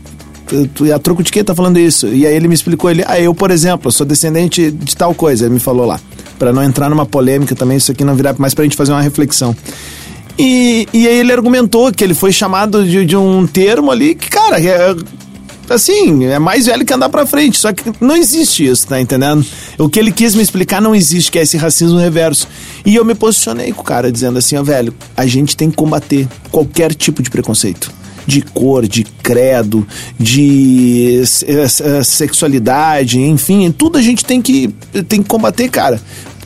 tu, 0.74 0.92
a 0.92 0.98
troco 0.98 1.22
de 1.22 1.30
quem 1.30 1.44
tá 1.44 1.54
falando 1.54 1.78
isso? 1.78 2.08
E 2.08 2.26
aí 2.26 2.34
ele 2.34 2.48
me 2.48 2.54
explicou, 2.54 2.90
ele, 2.90 3.04
ah, 3.06 3.20
eu, 3.20 3.34
por 3.34 3.50
exemplo, 3.50 3.90
sou 3.92 4.06
descendente 4.06 4.70
de 4.70 4.96
tal 4.96 5.14
coisa, 5.14 5.44
ele 5.44 5.54
me 5.54 5.60
falou 5.60 5.86
lá. 5.86 6.00
Pra 6.38 6.52
não 6.52 6.62
entrar 6.62 6.88
numa 6.88 7.04
polêmica 7.04 7.54
também, 7.54 7.76
isso 7.76 7.90
aqui 7.90 8.04
não 8.04 8.14
virar 8.14 8.34
mais 8.38 8.54
pra 8.54 8.64
gente 8.64 8.76
fazer 8.76 8.92
uma 8.92 9.02
reflexão. 9.02 9.54
E, 10.38 10.86
e 10.92 11.08
aí 11.08 11.18
ele 11.18 11.32
argumentou 11.32 11.92
que 11.92 12.04
ele 12.04 12.14
foi 12.14 12.30
chamado 12.30 12.84
de, 12.84 13.04
de 13.04 13.16
um 13.16 13.44
termo 13.46 13.90
ali 13.90 14.14
que, 14.14 14.30
cara, 14.30 14.60
é, 14.60 14.94
assim, 15.74 16.24
é 16.24 16.38
mais 16.38 16.66
velho 16.66 16.84
que 16.84 16.92
andar 16.92 17.08
pra 17.08 17.26
frente. 17.26 17.58
Só 17.58 17.72
que 17.72 17.92
não 18.00 18.16
existe 18.16 18.66
isso, 18.66 18.86
tá 18.86 19.00
entendendo? 19.00 19.44
O 19.78 19.88
que 19.88 19.98
ele 19.98 20.12
quis 20.12 20.34
me 20.34 20.42
explicar 20.42 20.80
não 20.80 20.94
existe, 20.94 21.30
que 21.30 21.38
é 21.38 21.42
esse 21.42 21.56
racismo 21.56 21.98
reverso. 21.98 22.48
E 22.84 22.94
eu 22.94 23.04
me 23.04 23.14
posicionei 23.14 23.72
com 23.72 23.82
o 23.82 23.84
cara, 23.84 24.10
dizendo 24.10 24.38
assim, 24.38 24.56
ó, 24.56 24.62
velho, 24.62 24.94
a 25.16 25.26
gente 25.26 25.56
tem 25.56 25.70
que 25.70 25.76
combater 25.76 26.28
qualquer 26.50 26.94
tipo 26.94 27.22
de 27.22 27.30
preconceito. 27.30 27.92
De 28.26 28.42
cor, 28.42 28.86
de 28.86 29.04
credo, 29.22 29.86
de 30.18 31.22
eh, 31.46 31.64
eh, 31.64 32.02
sexualidade, 32.04 33.18
enfim, 33.18 33.70
tudo 33.72 33.96
a 33.96 34.02
gente 34.02 34.22
tem 34.22 34.42
que, 34.42 34.68
tem 35.08 35.22
que 35.22 35.28
combater, 35.28 35.70
cara. 35.70 35.98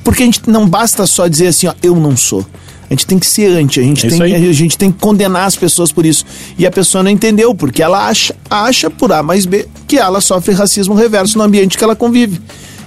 Porque 0.04 0.22
a 0.22 0.26
gente 0.26 0.48
não 0.48 0.68
basta 0.68 1.06
só 1.06 1.26
dizer 1.26 1.48
assim, 1.48 1.66
ó, 1.66 1.74
eu 1.82 1.96
não 1.96 2.16
sou. 2.16 2.46
A 2.92 2.94
gente 2.94 3.06
tem 3.06 3.18
que 3.18 3.26
ser 3.26 3.46
anti, 3.56 3.80
a 3.80 3.82
gente, 3.82 4.06
É 4.06 4.10
tem, 4.10 4.34
a 4.34 4.52
gente 4.52 4.76
tem 4.76 4.92
que 4.92 4.98
condenar 4.98 5.46
as 5.46 5.56
pessoas 5.56 5.90
por 5.90 6.04
isso. 6.04 6.26
E 6.58 6.66
a 6.66 6.70
pessoa 6.70 7.02
não 7.02 7.10
entendeu, 7.10 7.54
porque 7.54 7.82
ela 7.82 8.06
acha, 8.06 8.36
acha 8.50 8.90
por 8.90 9.10
A 9.12 9.22
mais 9.22 9.46
B 9.46 9.66
que 9.88 9.96
ela 9.96 10.20
sofre 10.20 10.52
racismo 10.54 10.92
reverso 10.94 11.38
no 11.38 11.44
ambiente 11.44 11.78
que 11.78 11.82
ela 11.82 11.96
convive. 11.96 12.38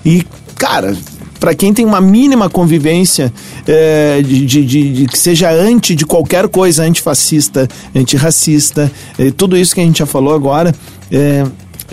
E, 0.05 0.23
cara, 0.55 0.95
para 1.39 1.55
quem 1.55 1.73
tem 1.73 1.83
uma 1.85 1.99
mínima 1.99 2.49
convivência 2.51 3.33
é, 3.67 4.21
de, 4.21 4.45
de, 4.45 4.63
de- 4.65 4.93
de 4.93 5.07
que 5.07 5.17
seja 5.17 5.49
anti 5.51 5.95
de 5.95 6.05
qualquer 6.05 6.47
coisa, 6.49 6.83
antifascista, 6.83 7.67
antirracista, 7.95 8.91
é, 9.17 9.31
tudo 9.31 9.57
isso 9.57 9.73
que 9.73 9.81
a 9.81 9.83
gente 9.83 9.99
já 9.99 10.05
falou 10.05 10.35
agora, 10.35 10.73
é, 11.11 11.43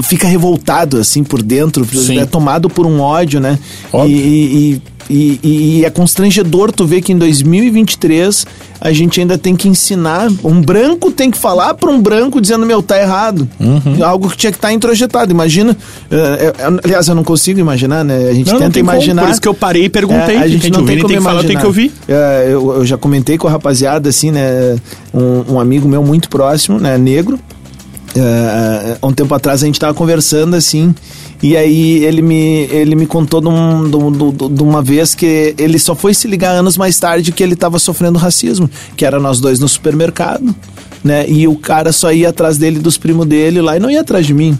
fica 0.02 0.26
revoltado 0.28 0.98
assim 0.98 1.24
por 1.24 1.42
dentro, 1.42 1.84
Sim. 1.86 2.18
é 2.18 2.26
tomado 2.26 2.68
por 2.68 2.86
um 2.86 3.00
ódio, 3.00 3.40
né? 3.40 3.58
E, 4.06 4.12
e, 4.12 4.82
e, 5.12 5.40
e- 5.42 5.78
e 5.80 5.84
é 5.84 5.90
constrangedor 5.90 6.72
tu 6.72 6.86
ver 6.86 7.02
que 7.02 7.12
em 7.12 7.18
2023 7.18 8.46
a 8.80 8.92
gente 8.92 9.20
ainda 9.20 9.36
tem 9.38 9.54
que 9.54 9.68
ensinar. 9.68 10.28
Um 10.42 10.60
branco 10.60 11.10
tem 11.12 11.30
que 11.30 11.38
falar 11.38 11.74
para 11.74 11.90
um 11.90 12.00
branco 12.00 12.40
dizendo, 12.40 12.64
meu, 12.66 12.82
tá 12.82 12.98
errado. 13.00 13.48
Uhum. 13.60 14.04
Algo 14.04 14.28
que 14.30 14.36
tinha 14.36 14.50
que 14.50 14.58
estar 14.58 14.72
introjetado. 14.72 15.30
Imagina. 15.30 15.76
é, 16.10 16.52
aliás, 16.82 17.06
eu 17.06 17.14
não 17.14 17.22
consigo 17.22 17.60
imaginar, 17.60 18.04
né? 18.04 18.28
A 18.30 18.34
gente 18.34 18.46
Não, 18.46 18.54
não 18.54 18.60
tenta 18.70 18.80
como, 18.80 18.90
imaginar. 18.92 19.22
por 19.22 19.30
isso 19.30 19.40
que 19.40 19.48
eu 19.48 19.54
parei 19.54 19.84
e 19.84 19.88
perguntei. 19.88 20.36
É, 20.36 20.38
a 20.40 20.48
gente 20.48 20.70
não 20.70 20.80
ouvir, 20.80 20.86
tem 20.86 20.96
nem 20.96 21.02
como 21.02 21.08
tem 21.08 21.18
que 21.18 21.22
falar, 21.22 21.34
imaginar. 21.42 21.52
tem 21.52 21.58
que 21.60 21.66
ouvir. 21.66 21.92
É, 22.08 22.48
eu, 22.50 22.74
eu 22.76 22.86
já 22.86 22.96
comentei 22.98 23.38
com 23.38 23.46
a 23.46 23.50
rapaziada, 23.50 24.08
assim, 24.08 24.30
né? 24.32 24.76
Um, 25.14 25.54
um 25.54 25.60
amigo 25.60 25.86
meu 25.88 26.02
muito 26.02 26.28
próximo, 26.28 26.78
né? 26.80 26.98
Negro. 26.98 27.38
Há 29.00 29.06
um 29.06 29.12
tempo 29.12 29.34
atrás 29.34 29.62
a 29.62 29.66
gente 29.66 29.80
tava 29.80 29.94
conversando 29.94 30.54
assim 30.54 30.94
e 31.42 31.56
aí 31.56 32.04
ele 32.04 32.22
me, 32.22 32.68
ele 32.70 32.94
me 32.94 33.06
contou 33.06 33.40
de, 33.40 33.48
um- 33.48 33.90
de 33.90 34.48
de- 34.54 34.62
uma 34.62 34.80
vez 34.82 35.14
que 35.14 35.54
ele 35.58 35.78
só 35.78 35.94
foi 35.94 36.14
se 36.14 36.28
ligar 36.28 36.52
anos 36.54 36.76
mais 36.76 36.98
tarde 37.00 37.32
que 37.32 37.42
ele 37.42 37.56
tava 37.56 37.78
sofrendo 37.78 38.18
racismo, 38.18 38.70
que 38.96 39.04
era 39.04 39.18
nós 39.18 39.40
dois 39.40 39.58
no 39.58 39.68
supermercado, 39.68 40.54
né? 41.02 41.28
E 41.28 41.48
o 41.48 41.56
cara 41.56 41.92
só 41.92 42.12
ia 42.12 42.28
atrás 42.28 42.56
dele 42.58 42.78
dos 42.78 42.96
primos 42.96 43.26
dele 43.26 43.60
lá 43.60 43.76
e 43.76 43.80
não 43.80 43.90
ia 43.90 44.00
atrás 44.02 44.24
de 44.26 44.32
mim. 44.34 44.56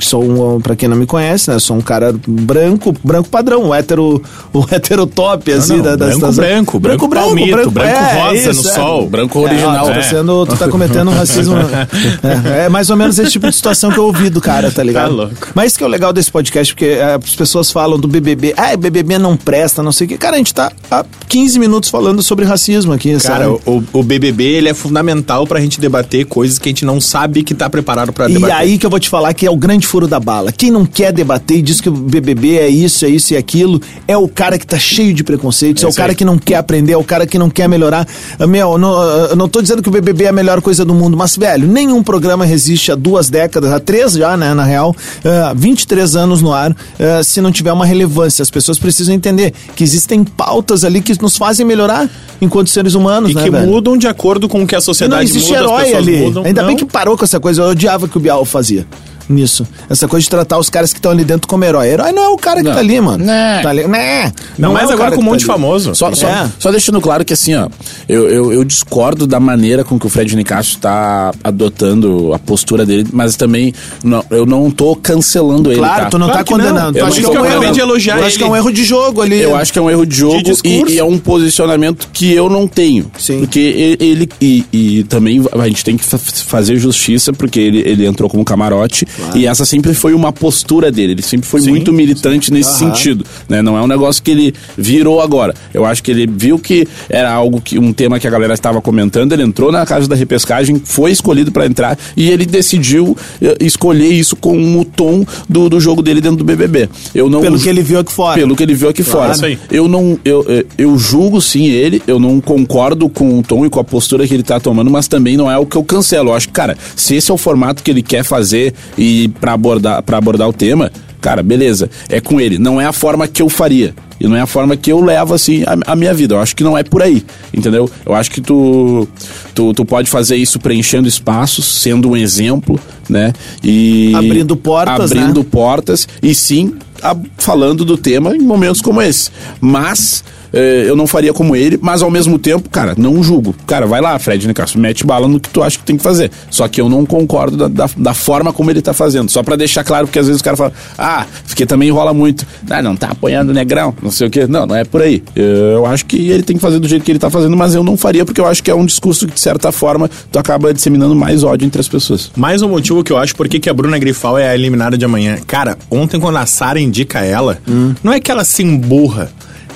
Sou 0.00 0.22
um, 0.56 0.60
pra 0.60 0.74
quem 0.74 0.88
não 0.88 0.96
me 0.96 1.06
conhece, 1.06 1.50
né? 1.50 1.58
Sou 1.58 1.76
um 1.76 1.80
cara 1.80 2.14
branco, 2.26 2.94
branco 3.04 3.28
padrão, 3.28 3.68
o 3.68 3.74
hétero, 3.74 4.22
o 4.52 4.64
hétero 4.70 5.06
top, 5.06 5.52
assim, 5.52 5.76
não, 5.76 5.82
da, 5.84 5.90
da 5.90 5.96
branco, 6.06 6.14
situação. 6.14 6.44
branco, 6.44 6.80
branco 6.80 7.08
palmito, 7.08 7.70
branco 7.70 7.98
rosa 8.14 8.52
no 8.52 8.68
é. 8.68 8.74
sol, 8.74 9.08
branco 9.08 9.38
É, 9.38 9.42
original. 9.42 9.84
ó, 9.86 9.88
tu, 9.88 9.92
tá 9.92 9.98
É. 9.98 10.02
sendo, 10.02 10.46
tu 10.46 10.56
tá 10.56 10.68
cometendo 10.68 11.10
um 11.10 11.14
racismo. 11.14 11.54
é, 12.54 12.64
é 12.64 12.68
mais 12.68 12.90
ou 12.90 12.96
menos 12.96 13.18
esse 13.18 13.30
tipo 13.32 13.48
de 13.48 13.54
situação 13.54 13.90
que 13.90 13.98
eu 13.98 14.04
ouvi 14.04 14.30
do 14.30 14.40
cara, 14.40 14.70
tá 14.70 14.82
ligado? 14.82 15.08
Tá 15.08 15.14
louco. 15.14 15.48
Mas 15.54 15.68
isso 15.68 15.78
que 15.78 15.84
é 15.84 15.86
o 15.86 15.90
legal 15.90 16.12
desse 16.12 16.30
podcast, 16.30 16.74
porque 16.74 16.86
é, 16.86 17.14
as 17.14 17.34
pessoas 17.36 17.70
falam 17.70 17.98
do 17.98 18.08
BBB, 18.08 18.54
ah, 18.56 18.76
BBB 18.76 19.18
não 19.18 19.36
presta, 19.36 19.82
não 19.82 19.92
sei 19.92 20.06
o 20.06 20.08
quê. 20.08 20.16
Cara, 20.18 20.36
a 20.36 20.38
gente 20.38 20.54
tá 20.54 20.72
há 20.90 21.04
15 21.28 21.58
minutos 21.58 21.90
falando 21.90 22.22
sobre 22.22 22.44
racismo 22.44 22.92
aqui, 22.92 23.10
Cara, 23.20 23.44
sabe? 23.44 23.60
o, 23.66 23.82
o 23.92 24.02
BBB 24.02 24.44
ele 24.44 24.68
é 24.68 24.74
fundamental 24.74 25.46
pra 25.46 25.60
gente 25.60 25.80
debater 25.80 26.24
coisas 26.26 26.58
que 26.58 26.68
a 26.68 26.70
gente 26.70 26.84
não 26.84 27.00
sabe 27.00 27.42
que 27.42 27.54
tá 27.54 27.68
preparado 27.68 28.12
pra 28.12 28.28
E 28.28 28.34
debater. 28.34 28.56
aí 28.56 28.78
que 28.78 28.86
eu 28.86 28.90
vou 28.90 28.98
te 29.00 29.08
falar 29.08 29.32
que 29.34 29.46
é 29.46 29.50
o 29.50 29.56
grande 29.56 29.86
furo 29.90 30.06
da 30.06 30.20
bala. 30.20 30.52
Quem 30.52 30.70
não 30.70 30.86
quer 30.86 31.12
debater 31.12 31.58
e 31.58 31.62
diz 31.62 31.80
que 31.80 31.88
o 31.88 31.92
BBB 31.92 32.58
é 32.58 32.68
isso, 32.68 33.04
é 33.04 33.08
isso 33.08 33.34
e 33.34 33.36
aquilo, 33.36 33.80
é 34.06 34.16
o 34.16 34.28
cara 34.28 34.56
que 34.56 34.64
tá 34.66 34.78
cheio 34.78 35.12
de 35.12 35.24
preconceitos, 35.24 35.82
é, 35.82 35.86
É 35.86 35.88
o 35.90 35.92
cara 35.92 36.14
que 36.14 36.24
não 36.24 36.38
quer 36.38 36.54
aprender, 36.56 36.92
é 36.92 36.96
o 36.96 37.02
cara 37.02 37.26
que 37.26 37.36
não 37.38 37.50
quer 37.50 37.68
melhorar. 37.68 38.06
Ah, 38.38 38.46
Meu, 38.46 38.72
eu 38.72 38.78
não, 38.78 39.02
eu 39.02 39.36
não 39.36 39.48
tô 39.48 39.60
dizendo 39.60 39.82
que 39.82 39.88
o 39.88 39.92
BBB 39.92 40.24
é 40.24 40.28
a 40.28 40.32
melhor 40.32 40.62
coisa 40.62 40.84
do 40.84 40.94
mundo, 40.94 41.16
mas, 41.16 41.36
velho, 41.36 41.66
nenhum 41.66 42.02
programa 42.04 42.44
resiste 42.44 42.92
a 42.92 42.94
duas 42.94 43.28
décadas, 43.28 43.72
a 43.72 43.80
três 43.80 44.12
já, 44.12 44.36
né, 44.36 44.54
na 44.54 44.62
real, 44.64 44.94
ah, 45.24 45.52
23 45.56 46.14
anos 46.14 46.40
no 46.40 46.52
ar, 46.52 46.74
ah, 46.98 47.22
se 47.24 47.40
não 47.40 47.50
tiver 47.50 47.72
uma 47.72 47.84
relevância. 47.84 48.42
As 48.42 48.50
pessoas 48.50 48.78
precisam 48.78 49.12
entender 49.14 49.52
que 49.74 49.82
existem 49.82 50.22
pautas 50.22 50.84
ali 50.84 51.00
que 51.00 51.20
nos 51.20 51.36
fazem 51.36 51.66
melhorar 51.66 52.08
enquanto 52.40 52.68
seres 52.70 52.94
humanos, 52.94 53.32
E 53.32 53.34
né, 53.34 53.42
que 53.42 53.50
velho? 53.50 53.66
mudam 53.66 53.96
de 53.98 54.06
acordo 54.06 54.48
com 54.48 54.62
o 54.62 54.66
que 54.66 54.74
a 54.74 54.78
E 54.78 54.80
não 54.80 54.84
sociedade 54.84 55.24
existe 55.24 55.48
muda, 55.52 55.60
herói 55.64 55.94
ali. 55.94 56.16
mudam. 56.20 56.44
Ainda 56.44 56.62
Não. 56.62 56.68
bem 56.68 56.76
que 56.76 56.84
parou 56.84 57.16
com 57.18 57.24
essa 57.24 57.40
coisa. 57.40 57.62
Eu 57.62 57.66
odiava 57.70 58.06
que 58.08 58.16
o 58.16 58.20
Bial 58.20 58.44
fazia. 58.44 58.86
Nisso. 59.30 59.66
Essa 59.88 60.06
coisa 60.08 60.24
de 60.24 60.30
tratar 60.30 60.58
os 60.58 60.68
caras 60.68 60.92
que 60.92 60.98
estão 60.98 61.10
ali 61.12 61.24
dentro 61.24 61.46
como 61.48 61.64
herói. 61.64 61.88
Herói 61.88 62.12
não 62.12 62.24
é 62.24 62.28
o 62.28 62.36
cara 62.36 62.58
que 62.60 62.64
Não. 62.66 62.72
tá 62.74 62.80
ali, 62.80 63.00
mano. 63.00 63.24
Né. 63.24 63.60
Tá 63.62 63.70
ali. 63.70 63.86
Né. 63.86 64.32
Não, 64.58 64.72
mas 64.72 64.90
é 64.90 64.92
agora 64.92 65.10
com 65.12 65.16
um 65.16 65.24
tá 65.24 65.24
monte 65.30 65.40
de 65.40 65.44
ali. 65.44 65.52
famoso. 65.52 65.94
Só, 65.94 66.14
só, 66.14 66.26
É. 66.28 66.50
só 66.58 66.70
deixando 66.70 67.00
claro 67.00 67.24
que 67.24 67.32
assim, 67.32 67.54
ó, 67.54 67.68
eu, 68.08 68.28
eu, 68.28 68.52
eu 68.52 68.64
discordo 68.64 69.26
da 69.26 69.38
maneira 69.40 69.84
com 69.84 69.98
que 69.98 70.06
o 70.06 70.08
Fred 70.10 70.34
Nicásio 70.36 70.74
está 70.76 71.32
adotando 71.42 72.32
a 72.34 72.38
postura 72.38 72.84
dele, 72.84 73.06
mas 73.12 73.36
também 73.36 73.72
não, 74.02 74.24
eu 74.30 74.44
não 74.46 74.70
tô 74.70 74.96
cancelando 74.96 75.70
ele. 75.70 75.78
Claro, 75.80 76.04
tá? 76.04 76.10
tu 76.10 76.18
não 76.18 76.26
Claro 76.26 76.38
tá 76.38 76.44
que 76.44 76.50
não. 76.52 76.58
condenando. 76.58 76.98
Eu 76.98 77.06
acha 77.06 77.20
não 77.20 77.30
que 77.30 77.36
é 77.36 77.40
um 77.40 77.46
erro. 77.62 77.72
de 77.72 77.80
elogiar 77.80 78.18
Eu 78.18 78.24
acho 78.26 78.38
que 78.38 78.44
é 78.44 78.46
um 78.46 78.56
erro 78.56 78.72
de 78.72 78.84
jogo 78.84 79.22
ali. 79.22 79.40
Eu 79.40 79.56
acho 79.56 79.72
que 79.72 79.78
é 79.78 79.82
um 79.82 79.90
erro 79.90 80.04
de 80.06 80.16
jogo 80.16 80.42
De 80.42 80.52
e, 80.64 80.84
e 80.94 80.98
é 80.98 81.04
um 81.04 81.18
posicionamento 81.18 82.08
que 82.12 82.32
eu 82.32 82.48
não 82.48 82.66
tenho. 82.66 83.10
Sim. 83.18 83.40
Porque 83.40 83.58
ele. 83.60 83.96
ele- 84.00 84.28
e, 84.40 84.64
e 84.72 85.04
também 85.04 85.42
a 85.52 85.68
gente 85.68 85.84
tem 85.84 85.96
que 85.96 86.04
fa- 86.04 86.18
fazer 86.18 86.76
justiça, 86.76 87.32
porque 87.32 87.58
ele, 87.60 87.78
ele 87.86 88.06
entrou 88.06 88.28
como 88.28 88.44
camarote. 88.44 89.06
E 89.34 89.46
essa 89.46 89.64
sempre 89.64 89.94
foi 89.94 90.14
uma 90.14 90.32
postura 90.32 90.90
dele. 90.90 91.12
Ele 91.12 91.22
sempre 91.22 91.46
foi 91.48 91.60
Sim, 91.60 91.70
muito 91.70 91.92
militante 91.92 92.52
nesse 92.52 92.70
Aham. 92.84 92.94
sentido. 92.94 93.24
Né? 93.48 93.62
Não 93.62 93.76
é 93.76 93.82
um 93.82 93.86
negócio 93.86 94.22
que 94.22 94.30
ele 94.30 94.54
virou 94.76 95.20
agora. 95.20 95.54
Eu 95.72 95.84
acho 95.84 96.02
que 96.02 96.10
ele 96.10 96.26
viu 96.26 96.58
que 96.58 96.86
era 97.08 97.32
algo 97.32 97.60
que. 97.60 97.78
um 97.78 97.92
tema 97.92 98.18
que 98.20 98.26
a 98.26 98.30
galera 98.30 98.54
estava 98.54 98.80
comentando. 98.80 99.32
Ele 99.32 99.42
entrou 99.42 99.70
na 99.72 99.84
casa 99.86 100.08
da 100.08 100.14
repescagem, 100.16 100.80
foi 100.84 101.10
escolhido 101.10 101.50
para 101.52 101.66
entrar 101.66 101.98
e 102.16 102.30
ele 102.30 102.46
decidiu 102.46 103.16
eh, 103.42 103.56
escolher 103.60 104.12
isso 104.12 104.36
como 104.36 104.80
o 104.80 104.84
tom 104.84 105.24
do, 105.48 105.68
do 105.68 105.80
jogo 105.80 106.02
dele 106.02 106.20
dentro 106.20 106.38
do 106.38 106.44
BBB. 106.44 106.88
Eu 107.14 107.28
não 107.30 107.40
Pelo 107.40 107.58
que 107.58 107.68
ele 107.68 107.82
viu 107.82 107.98
aqui 107.98 108.12
fora. 108.12 108.38
pelo 108.38 108.54
que 108.56 108.62
ele 108.62 108.74
viu 108.74 108.88
aqui 108.88 109.02
fora. 109.02 109.32
isso 109.32 109.44
aí. 109.44 109.58
Eu 109.70 109.88
não. 109.88 110.18
Eu, 110.24 110.44
eu- 110.48 110.64
eu 110.78 110.98
julgo 110.98 111.40
sim 111.40 111.66
ele, 111.66 112.02
eu 112.06 112.18
não 112.18 112.40
concordo 112.40 113.08
com 113.08 113.38
o 113.38 113.42
tom 113.42 113.64
e 113.66 113.70
com 113.70 113.80
a 113.80 113.84
postura 113.84 114.26
que 114.26 114.32
ele 114.34 114.42
tá 114.42 114.58
tomando, 114.60 114.90
mas 114.90 115.08
também 115.08 115.36
não 115.36 115.50
é 115.50 115.56
o 115.58 115.66
que 115.66 115.76
eu 115.76 115.84
cancelo. 115.84 116.30
Eu 116.30 116.34
acho 116.34 116.46
que, 116.48 116.52
cara, 116.52 116.76
se 116.96 117.14
esse 117.16 117.30
é 117.30 117.34
o 117.34 117.38
formato 117.38 117.82
que 117.82 117.90
ele 117.90 118.02
quer 118.02 118.22
fazer 118.24 118.72
e 118.96 119.09
para 119.40 119.52
abordar, 119.52 120.02
pra 120.02 120.18
abordar 120.18 120.48
o 120.48 120.52
tema, 120.52 120.90
cara, 121.20 121.42
beleza. 121.42 121.88
É 122.08 122.20
com 122.20 122.40
ele. 122.40 122.58
Não 122.58 122.80
é 122.80 122.86
a 122.86 122.92
forma 122.92 123.26
que 123.28 123.42
eu 123.42 123.48
faria. 123.48 123.94
E 124.20 124.26
não 124.28 124.36
é 124.36 124.40
a 124.42 124.46
forma 124.46 124.76
que 124.76 124.92
eu 124.92 125.02
levo, 125.02 125.32
assim, 125.32 125.62
a, 125.62 125.92
a 125.92 125.96
minha 125.96 126.12
vida. 126.12 126.34
Eu 126.34 126.40
acho 126.40 126.54
que 126.54 126.62
não 126.62 126.76
é 126.76 126.82
por 126.82 127.02
aí, 127.02 127.24
entendeu? 127.54 127.90
Eu 128.04 128.14
acho 128.14 128.30
que 128.30 128.42
tu, 128.42 129.08
tu, 129.54 129.72
tu 129.72 129.82
pode 129.84 130.10
fazer 130.10 130.36
isso 130.36 130.58
preenchendo 130.60 131.08
espaços, 131.08 131.64
sendo 131.64 132.10
um 132.10 132.16
exemplo, 132.16 132.78
né? 133.08 133.32
E... 133.64 134.12
Abrindo 134.14 134.54
portas, 134.56 135.10
né? 135.10 135.20
Abrindo 135.22 135.42
portas 135.42 136.06
e 136.22 136.34
sim 136.34 136.74
a- 137.02 137.16
falando 137.38 137.82
do 137.82 137.96
tema 137.96 138.36
em 138.36 138.40
momentos 138.40 138.82
como 138.82 139.00
esse. 139.00 139.30
Mas 139.58 140.22
eu 140.52 140.96
não 140.96 141.06
faria 141.06 141.32
como 141.32 141.54
ele, 141.54 141.78
mas 141.80 142.02
ao 142.02 142.10
mesmo 142.10 142.38
tempo, 142.38 142.68
cara, 142.68 142.94
não 142.96 143.22
julgo. 143.22 143.54
Cara, 143.66 143.86
vai 143.86 144.00
lá, 144.00 144.18
Fred 144.18 144.46
Nicasso, 144.46 144.78
mete 144.78 145.04
bala 145.04 145.28
no 145.28 145.38
que 145.38 145.48
tu 145.48 145.62
acha 145.62 145.78
que 145.78 145.84
tem 145.84 145.96
que 145.96 146.02
fazer. 146.02 146.30
Só 146.50 146.66
que 146.68 146.80
eu 146.80 146.88
não 146.88 147.06
concordo 147.06 147.56
da, 147.56 147.68
da, 147.68 147.90
da 147.96 148.14
forma 148.14 148.52
como 148.52 148.70
ele 148.70 148.82
tá 148.82 148.92
fazendo. 148.92 149.30
Só 149.30 149.42
pra 149.42 149.56
deixar 149.56 149.84
claro, 149.84 150.06
porque 150.06 150.18
às 150.18 150.26
vezes 150.26 150.40
o 150.40 150.44
cara 150.44 150.56
fala, 150.56 150.72
ah, 150.98 151.26
porque 151.46 151.66
também 151.66 151.88
enrola 151.88 152.12
muito. 152.12 152.46
Ah, 152.68 152.82
não 152.82 152.96
tá 152.96 153.08
apoiando 153.08 153.50
o 153.50 153.54
negrão, 153.54 153.94
não 154.02 154.10
sei 154.10 154.26
o 154.26 154.30
quê. 154.30 154.46
Não, 154.46 154.66
não 154.66 154.76
é 154.76 154.84
por 154.84 155.02
aí. 155.02 155.22
Eu 155.34 155.86
acho 155.86 156.06
que 156.06 156.30
ele 156.30 156.42
tem 156.42 156.56
que 156.56 156.62
fazer 156.62 156.78
do 156.78 156.88
jeito 156.88 157.04
que 157.04 157.12
ele 157.12 157.18
tá 157.18 157.30
fazendo, 157.30 157.56
mas 157.56 157.74
eu 157.74 157.82
não 157.82 157.96
faria, 157.96 158.24
porque 158.24 158.40
eu 158.40 158.46
acho 158.46 158.62
que 158.62 158.70
é 158.70 158.74
um 158.74 158.84
discurso 158.84 159.26
que, 159.26 159.34
de 159.34 159.40
certa 159.40 159.70
forma, 159.72 160.10
tu 160.30 160.38
acaba 160.38 160.72
disseminando 160.72 161.14
mais 161.14 161.44
ódio 161.44 161.66
entre 161.66 161.80
as 161.80 161.88
pessoas. 161.88 162.30
Mais 162.36 162.62
um 162.62 162.68
motivo 162.68 163.02
que 163.04 163.12
eu 163.12 163.16
acho 163.18 163.34
por 163.36 163.48
que 163.48 163.60
que 163.60 163.68
a 163.70 163.74
Bruna 163.74 163.98
Grifal 163.98 164.38
é 164.38 164.48
a 164.48 164.54
eliminada 164.54 164.96
de 164.96 165.04
amanhã. 165.04 165.38
Cara, 165.46 165.76
ontem 165.90 166.18
quando 166.20 166.36
a 166.36 166.46
Sara 166.46 166.80
indica 166.80 167.20
ela, 167.20 167.58
não 168.02 168.12
é 168.12 168.20
que 168.20 168.30
ela 168.30 168.44
se 168.44 168.62
emburra. 168.62 169.30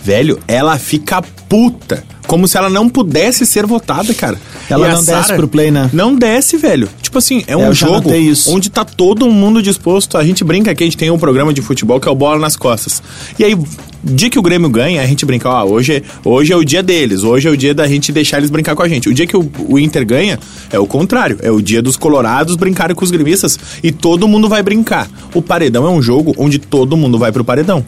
Velho, 0.04 0.38
ela 0.46 0.78
fica 0.78 1.22
puta. 1.48 2.04
Como 2.26 2.48
se 2.48 2.56
ela 2.56 2.70
não 2.70 2.88
pudesse 2.88 3.44
ser 3.44 3.66
votada, 3.66 4.12
cara. 4.14 4.38
Ela 4.68 4.86
E 4.88 4.90
não 4.92 4.98
desce 5.04 5.10
Sara 5.28 5.36
pro 5.36 5.46
play, 5.46 5.70
né? 5.70 5.90
Não 5.92 6.16
desce, 6.16 6.56
velho. 6.56 6.88
Tipo 7.02 7.18
assim, 7.18 7.44
é 7.46 7.54
um 7.56 7.66
eu 7.66 7.74
já 7.74 7.86
jogo 7.86 8.10
onde 8.48 8.70
tá 8.70 8.82
todo 8.84 9.30
mundo 9.30 9.62
disposto. 9.62 10.16
A 10.16 10.24
gente 10.24 10.42
brinca 10.42 10.70
aqui, 10.70 10.82
a 10.82 10.86
gente 10.86 10.96
tem 10.96 11.10
um 11.10 11.18
programa 11.18 11.52
de 11.52 11.60
futebol 11.60 12.00
que 12.00 12.08
é 12.08 12.10
o 12.10 12.14
Bola 12.14 12.38
nas 12.38 12.56
Costas. 12.56 13.02
E 13.38 13.44
aí, 13.44 13.56
dia 14.02 14.30
que 14.30 14.38
o 14.38 14.42
Grêmio 14.42 14.70
ganha, 14.70 15.02
a 15.02 15.06
gente 15.06 15.24
brinca, 15.26 15.50
ó, 15.50 15.64
hoje, 15.64 15.96
é- 15.96 16.02
hoje 16.24 16.50
é 16.50 16.56
o 16.56 16.64
dia 16.64 16.82
deles, 16.82 17.22
hoje 17.24 17.46
é 17.46 17.50
o 17.50 17.56
dia 17.56 17.74
da 17.74 17.86
gente 17.86 18.10
deixar 18.10 18.38
eles 18.38 18.48
brincar 18.50 18.74
com 18.74 18.82
a 18.82 18.88
gente. 18.88 19.06
O 19.08 19.14
dia 19.14 19.26
que 19.26 19.36
o, 19.36 19.48
o 19.68 19.78
Inter 19.78 20.04
ganha, 20.06 20.38
é 20.72 20.78
o 20.78 20.86
contrário. 20.86 21.38
É 21.42 21.50
o 21.50 21.60
dia 21.60 21.82
dos 21.82 21.96
colorados 21.96 22.56
brincarem 22.56 22.96
com 22.96 23.04
os 23.04 23.10
gremistas 23.10 23.58
e 23.82 23.92
todo 23.92 24.26
mundo 24.26 24.48
vai 24.48 24.62
brincar. 24.62 25.08
O 25.34 25.42
paredão 25.42 25.86
é 25.86 25.90
um 25.90 26.00
jogo 26.00 26.34
onde 26.38 26.58
todo 26.58 26.96
mundo 26.96 27.18
vai 27.18 27.30
pro 27.30 27.44
paredão. 27.44 27.84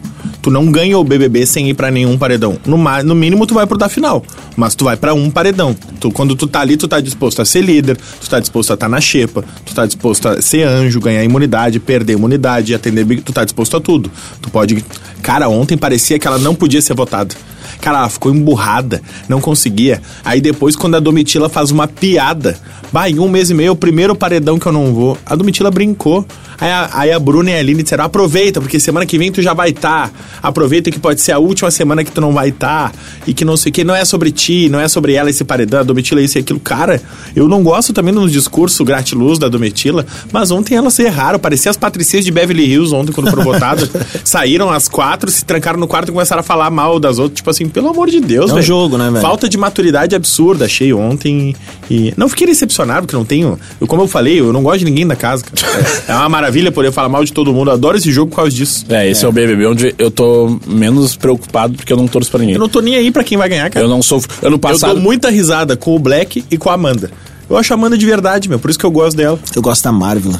Tu 0.47 0.51
não 0.51 0.71
ganha 0.71 0.97
o 0.97 1.03
BBB 1.03 1.45
sem 1.45 1.69
ir 1.69 1.73
pra 1.73 1.91
nenhum 1.91 2.17
paredão. 2.17 2.57
No, 2.65 2.77
no 3.03 3.13
mínimo, 3.13 3.45
tu 3.45 3.53
vai 3.53 3.67
pro 3.67 3.77
da 3.77 3.89
final. 3.89 4.23
Mas 4.55 4.75
tu 4.75 4.85
vai 4.85 4.95
pra 4.95 5.13
um 5.13 5.29
paredão. 5.29 5.75
Tu, 5.99 6.09
quando 6.09 6.37
tu 6.37 6.47
tá 6.47 6.61
ali, 6.61 6.77
tu 6.77 6.87
tá 6.87 7.01
disposto 7.01 7.41
a 7.41 7.45
ser 7.45 7.59
líder, 7.59 7.97
tu 7.97 8.29
tá 8.29 8.39
disposto 8.39 8.71
a 8.71 8.75
estar 8.75 8.87
na 8.87 9.01
xepa, 9.01 9.43
tu 9.65 9.75
tá 9.75 9.85
disposto 9.85 10.29
a 10.29 10.41
ser 10.41 10.63
anjo, 10.65 11.01
ganhar 11.01 11.21
imunidade, 11.21 11.81
perder 11.81 12.13
imunidade, 12.13 12.73
atender 12.73 13.03
big, 13.03 13.23
tu 13.23 13.33
tá 13.33 13.43
disposto 13.43 13.75
a 13.75 13.81
tudo. 13.81 14.09
Tu 14.41 14.49
pode. 14.49 14.85
Cara, 15.21 15.49
ontem 15.49 15.77
parecia 15.77 16.17
que 16.17 16.25
ela 16.25 16.37
não 16.37 16.55
podia 16.55 16.81
ser 16.81 16.93
votada. 16.93 17.35
Cara, 17.81 17.97
ela 17.97 18.09
ficou 18.09 18.33
emburrada, 18.33 19.01
não 19.27 19.41
conseguia. 19.41 20.01
Aí 20.23 20.39
depois, 20.39 20.77
quando 20.77 20.95
a 20.95 21.01
Domitila 21.01 21.49
faz 21.49 21.71
uma 21.71 21.89
piada, 21.89 22.57
vai, 22.89 23.11
em 23.11 23.19
um 23.19 23.27
mês 23.27 23.49
e 23.49 23.53
meio, 23.53 23.73
o 23.73 23.75
primeiro 23.75 24.15
paredão 24.15 24.57
que 24.57 24.65
eu 24.65 24.71
não 24.71 24.93
vou, 24.93 25.17
a 25.25 25.35
Domitila 25.35 25.69
brincou. 25.69 26.25
Aí 26.59 26.69
a, 26.71 26.89
aí 26.93 27.11
a 27.11 27.19
Bruna 27.19 27.51
e 27.51 27.55
a 27.55 27.59
Aline 27.59 27.83
disseram: 27.83 28.03
aproveita, 28.05 28.59
porque 28.61 28.79
semana 28.79 29.05
que 29.05 29.17
vem 29.17 29.31
tu 29.31 29.41
já 29.41 29.53
vai 29.53 29.69
estar. 29.69 30.11
Aproveita 30.41 30.89
que 30.91 30.99
pode 30.99 31.21
ser 31.21 31.31
a 31.31 31.39
última 31.39 31.69
semana 31.71 32.03
que 32.03 32.11
tu 32.11 32.19
não 32.21 32.33
vai 32.33 32.49
estar. 32.49 32.91
e 33.25 33.33
que 33.33 33.43
não 33.45 33.55
sei 33.57 33.69
o 33.69 33.73
que. 33.73 33.83
Não 33.83 33.95
é 33.95 34.03
sobre 34.05 34.31
ti, 34.31 34.69
não 34.69 34.79
é 34.79 34.87
sobre 34.87 35.13
ela 35.13 35.29
esse 35.29 35.43
paredão, 35.43 35.79
a 35.79 35.83
Domitila 35.83 36.21
isso 36.21 36.37
e 36.37 36.39
aquilo. 36.41 36.59
Cara, 36.59 37.01
eu 37.35 37.47
não 37.47 37.63
gosto 37.63 37.93
também 37.93 38.13
do 38.13 38.29
discurso 38.29 38.83
gratiluz 38.83 39.37
da 39.39 39.47
Domitila, 39.47 40.05
mas 40.31 40.51
ontem 40.51 40.75
elas 40.75 40.97
erraram. 40.99 41.37
Parecia 41.39 41.69
as 41.71 41.77
patricias 41.77 42.25
de 42.25 42.31
Beverly 42.31 42.65
Hills 42.65 42.93
ontem, 42.93 43.11
quando 43.11 43.29
foram 43.29 43.43
votadas. 43.43 43.89
Saíram 44.23 44.69
às 44.71 44.87
quatro, 44.87 45.29
se 45.29 45.45
trancaram 45.45 45.79
no 45.79 45.87
quarto 45.87 46.09
e 46.09 46.11
começaram 46.11 46.39
a 46.39 46.43
falar 46.43 46.69
mal 46.69 46.99
das 46.99 47.19
outras. 47.19 47.37
Tipo 47.37 47.49
assim, 47.49 47.67
pelo 47.69 47.89
amor 47.89 48.09
de 48.09 48.19
Deus, 48.19 48.49
É 48.49 48.53
um 48.53 48.55
velho. 48.55 48.65
jogo, 48.67 48.97
né, 48.97 49.09
velho? 49.09 49.21
Falta 49.21 49.47
de 49.47 49.57
maturidade 49.57 50.15
absurda, 50.15 50.65
achei 50.65 50.91
ontem. 50.93 51.55
E 51.89 52.13
não 52.17 52.27
fiquei 52.27 52.47
decepcionado, 52.47 53.01
porque 53.05 53.15
não 53.15 53.25
tenho. 53.25 53.59
Eu, 53.79 53.87
como 53.87 54.01
eu 54.01 54.07
falei, 54.07 54.39
eu 54.39 54.51
não 54.51 54.63
gosto 54.63 54.79
de 54.79 54.85
ninguém 54.85 55.05
da 55.05 55.15
casa, 55.15 55.43
cara. 55.43 55.57
É 56.07 56.13
uma 56.13 56.29
maravilha 56.29 56.46
poder 56.71 56.91
falar 56.91 57.09
mal 57.09 57.23
de 57.23 57.31
todo 57.33 57.53
mundo. 57.53 57.69
Eu 57.69 57.73
adoro 57.73 57.97
esse 57.97 58.11
jogo 58.11 58.29
por 58.31 58.37
causa 58.37 58.51
disso. 58.51 58.85
É, 58.89 59.09
esse 59.09 59.23
é. 59.25 59.27
o 59.27 59.31
BBB 59.31 59.65
onde 59.67 59.95
eu 59.97 60.09
tô 60.11 60.59
menos 60.65 61.15
preocupado 61.15 61.75
porque 61.75 61.91
eu 61.91 61.97
não 61.97 62.07
torço 62.07 62.29
pra 62.29 62.39
ninguém. 62.39 62.55
Eu 62.55 62.59
não 62.59 62.69
tô 62.69 62.79
nem 62.81 62.95
aí 62.95 63.11
pra 63.11 63.23
quem 63.23 63.37
vai 63.37 63.49
ganhar, 63.49 63.69
cara. 63.69 63.85
Eu 63.85 63.89
não 63.89 64.01
sofro. 64.01 64.31
Ano 64.41 64.55
Eu 64.55 64.59
passado. 64.59 64.93
dou 64.93 65.01
muita 65.03 65.29
risada 65.29 65.75
com 65.77 65.95
o 65.95 65.99
Black 65.99 66.43
e 66.49 66.57
com 66.57 66.69
a 66.69 66.73
Amanda. 66.73 67.11
Eu 67.49 67.55
acho 67.57 67.73
a 67.73 67.75
Amanda 67.75 67.97
de 67.97 68.05
verdade, 68.05 68.49
meu. 68.49 68.59
Por 68.59 68.69
isso 68.69 68.77
que 68.79 68.85
eu 68.85 68.91
gosto 68.91 69.15
dela. 69.17 69.39
Eu 69.55 69.61
gosto 69.61 69.83
da 69.83 69.91
Marvel. 69.91 70.33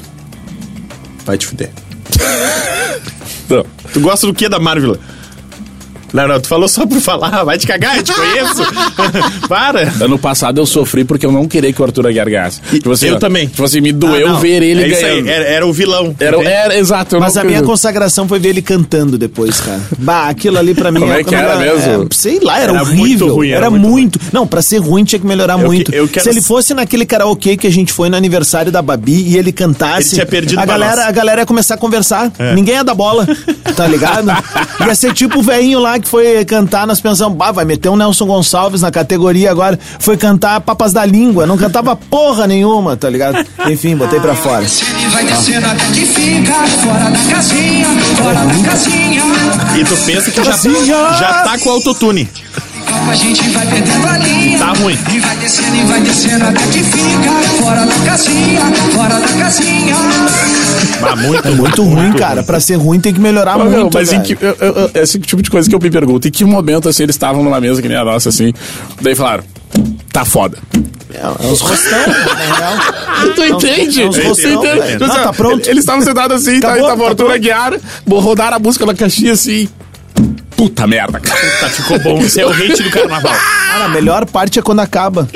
Vai 1.25 1.37
te 1.37 1.47
fuder. 1.47 1.69
Não. 3.49 3.65
Tu 3.93 3.99
gosta 3.99 4.27
do 4.27 4.33
que 4.33 4.49
da 4.49 4.59
Marvel? 4.59 4.97
Não, 6.13 6.27
não, 6.27 6.39
tu 6.39 6.47
falou 6.47 6.67
só 6.67 6.85
por 6.85 6.99
falar. 7.01 7.43
Vai 7.45 7.57
te 7.57 7.67
cagar, 7.67 7.97
eu 7.97 8.03
te 8.03 8.13
conheço. 8.13 8.63
Para. 9.47 9.91
Ano 10.01 10.17
passado 10.17 10.59
eu 10.59 10.65
sofri 10.65 11.03
porque 11.03 11.25
eu 11.25 11.31
não 11.31 11.47
queria 11.47 11.71
que 11.71 11.81
o 11.81 11.85
Arthur 11.85 12.07
Aguiar 12.07 12.29
ganhasse. 12.29 12.61
Tipo 12.69 12.91
assim, 12.91 13.07
eu 13.07 13.15
ó, 13.15 13.19
também. 13.19 13.47
Tipo 13.47 13.63
assim, 13.63 13.81
me 13.81 13.91
doeu 13.91 14.29
Ah, 14.29 14.39
ver 14.39 14.61
ele 14.63 14.83
é 14.83 14.87
isso 14.87 15.05
aí, 15.05 15.11
ganhando. 15.21 15.29
Era, 15.29 15.45
era 15.45 15.67
o 15.67 15.73
vilão. 15.73 16.15
Era, 16.19 16.41
era, 16.43 16.77
exato. 16.77 17.15
eu 17.15 17.19
Mas 17.19 17.35
não 17.35 17.41
a 17.41 17.45
minha 17.45 17.61
consagração 17.63 18.27
foi 18.27 18.39
ver 18.39 18.49
ele 18.49 18.61
cantando 18.61 19.17
depois, 19.17 19.59
cara. 19.61 19.81
Bah, 19.97 20.27
aquilo 20.29 20.57
ali 20.57 20.73
pra 20.73 20.91
mim... 20.91 20.99
Como 21.01 21.13
é 21.13 21.23
que 21.23 21.35
era 21.35 21.55
mesmo? 21.57 22.03
é, 22.03 22.07
sei 22.11 22.39
lá, 22.39 22.59
era, 22.59 22.71
Era 22.73 22.81
horrível. 22.81 22.97
muito 23.27 23.27
ruim, 23.35 23.49
era 23.49 23.57
era 23.57 23.69
muito 23.69 23.87
muito... 23.87 24.19
Não, 24.31 24.45
pra 24.47 24.61
ser 24.61 24.77
ruim 24.79 25.03
tinha 25.03 25.19
que 25.19 25.25
melhorar 25.25 25.59
Eu 25.59 25.65
muito. 25.67 25.91
que- 25.91 25.97
eu 25.97 26.07
quero- 26.07 26.23
Se 26.23 26.29
ele 26.29 26.41
fosse 26.41 26.73
naquele 26.73 27.05
karaokê 27.05 27.55
que 27.57 27.67
a 27.67 27.71
gente 27.71 27.91
foi 27.93 28.09
no 28.09 28.15
aniversário 28.15 28.71
da 28.71 28.81
Babi 28.81 29.23
e 29.27 29.37
ele 29.37 29.51
cantasse... 29.51 30.09
Ele 30.09 30.15
tinha 30.15 30.25
perdido 30.25 30.59
a 30.59 30.65
galera, 30.65 31.05
a 31.07 31.11
galera 31.11 31.41
ia 31.41 31.45
começar 31.45 31.75
a 31.75 31.77
conversar. 31.77 32.31
Ninguém 32.55 32.75
ia 32.75 32.83
dar 32.83 32.93
bola, 32.93 33.27
tá 33.75 33.87
ligado? 33.87 34.27
ia 34.85 34.95
ser 34.95 35.13
tipo 35.13 35.39
o 35.39 35.43
velhinho 35.43 35.79
lá 35.79 35.96
que 35.99 36.07
foi 36.07 36.43
cantar, 36.45 36.85
nós 36.87 36.99
pensamos, 37.01 37.37
bah, 37.37 37.51
vai 37.51 37.65
meter 37.65 37.89
um 37.89 37.95
Nelson 37.95 38.25
Gonçalves 38.25 38.81
na 38.81 38.91
categoria 38.91 39.51
agora. 39.51 39.79
Foi 39.99 40.17
cantar 40.17 40.61
Papas 40.61 40.93
da 40.93 41.05
Língua, 41.05 41.45
não 41.45 41.57
cantava 41.57 41.95
porra 42.09 42.47
nenhuma, 42.47 42.95
tá 42.95 43.09
ligado? 43.09 43.37
Enfim, 43.67 43.95
botei 43.95 44.19
pra 44.19 44.35
fora. 44.35 44.65
E 49.77 49.85
tu 49.85 49.97
pensa 50.05 50.31
que 50.31 50.43
já, 50.43 50.51
Casinha. 50.51 50.95
já 51.19 51.43
tá 51.43 51.57
com 51.59 51.69
autotune. 51.69 52.29
A 53.09 53.15
gente 53.15 53.49
vai 53.49 53.65
perdendo 53.67 54.07
a 54.07 54.17
linha. 54.17 54.59
Tá 54.59 54.73
ruim. 54.73 54.97
E 55.13 55.19
vai 55.19 55.35
descendo 55.37 55.75
e 55.75 55.81
vai 55.83 56.01
descendo 56.01 56.45
até 56.45 56.61
que 56.67 56.83
fica 56.83 57.31
fora 57.61 57.85
da 57.85 57.95
casinha, 58.05 58.61
fora 58.93 59.19
da 59.19 59.27
casinha. 59.27 59.95
Ah, 61.01 61.15
muito, 61.15 61.47
É 61.47 61.51
muito 61.51 61.83
ruim, 61.83 62.13
cara. 62.13 62.43
Pra 62.43 62.59
ser 62.59 62.75
ruim 62.75 62.99
tem 62.99 63.13
que 63.13 63.19
melhorar 63.19 63.57
Mas, 63.57 63.71
muito, 63.71 63.93
mas 63.93 64.11
em 64.11 64.21
que, 64.21 64.33
eu- 64.41 64.55
eu- 64.59 64.73
eu- 64.93 65.03
esse 65.03 65.19
tipo 65.19 65.41
de 65.41 65.49
coisa 65.49 65.69
que 65.69 65.75
eu 65.75 65.79
me 65.79 65.89
pergunto, 65.89 66.27
em 66.27 66.31
que 66.31 66.43
momento 66.43 66.89
assim 66.89 67.03
eles 67.03 67.15
estavam 67.15 67.43
numa 67.43 67.59
mesa 67.61 67.81
que 67.81 67.87
nem 67.87 67.97
a 67.97 68.03
nossa, 68.03 68.29
assim, 68.29 68.53
daí 69.01 69.15
falaram, 69.15 69.43
tá 70.11 70.25
foda. 70.25 70.57
É 71.13 71.25
uns 71.47 71.61
rostão, 71.61 71.99
na 72.07 72.55
real. 72.57 72.73
Tu 73.35 73.43
entende? 73.45 74.01
é 74.01 74.05
uns 74.07 74.17
rostão, 74.17 74.51
entende? 74.65 74.97
Não, 74.99 75.07
tá 75.07 75.33
pronto. 75.33 75.67
Eles 75.67 75.79
estavam 75.79 76.01
sentados 76.03 76.41
assim, 76.45 76.59
tá, 76.59 76.69
Acabou, 76.73 76.87
tava 76.89 77.01
o 77.01 77.05
tá 77.05 77.09
Arthur. 77.11 77.31
Aguiar, 77.31 77.73
rodaram 78.07 78.57
a 78.57 78.59
música 78.59 78.85
na 78.85 78.93
caixinha 78.93 79.33
assim. 79.33 79.67
Puta 80.57 80.87
merda, 80.87 81.19
cara. 81.19 81.39
Tá, 81.59 81.69
ficou 81.69 81.99
bom. 81.99 82.17
Esse 82.19 82.41
é 82.41 82.45
o 82.45 82.49
hate 82.49 82.81
do 82.83 82.89
carnaval. 82.89 83.31
Cara, 83.71 83.85
a 83.85 83.89
melhor 83.89 84.25
parte 84.25 84.57
é 84.57 84.61
quando 84.61 84.79
acaba. 84.79 85.27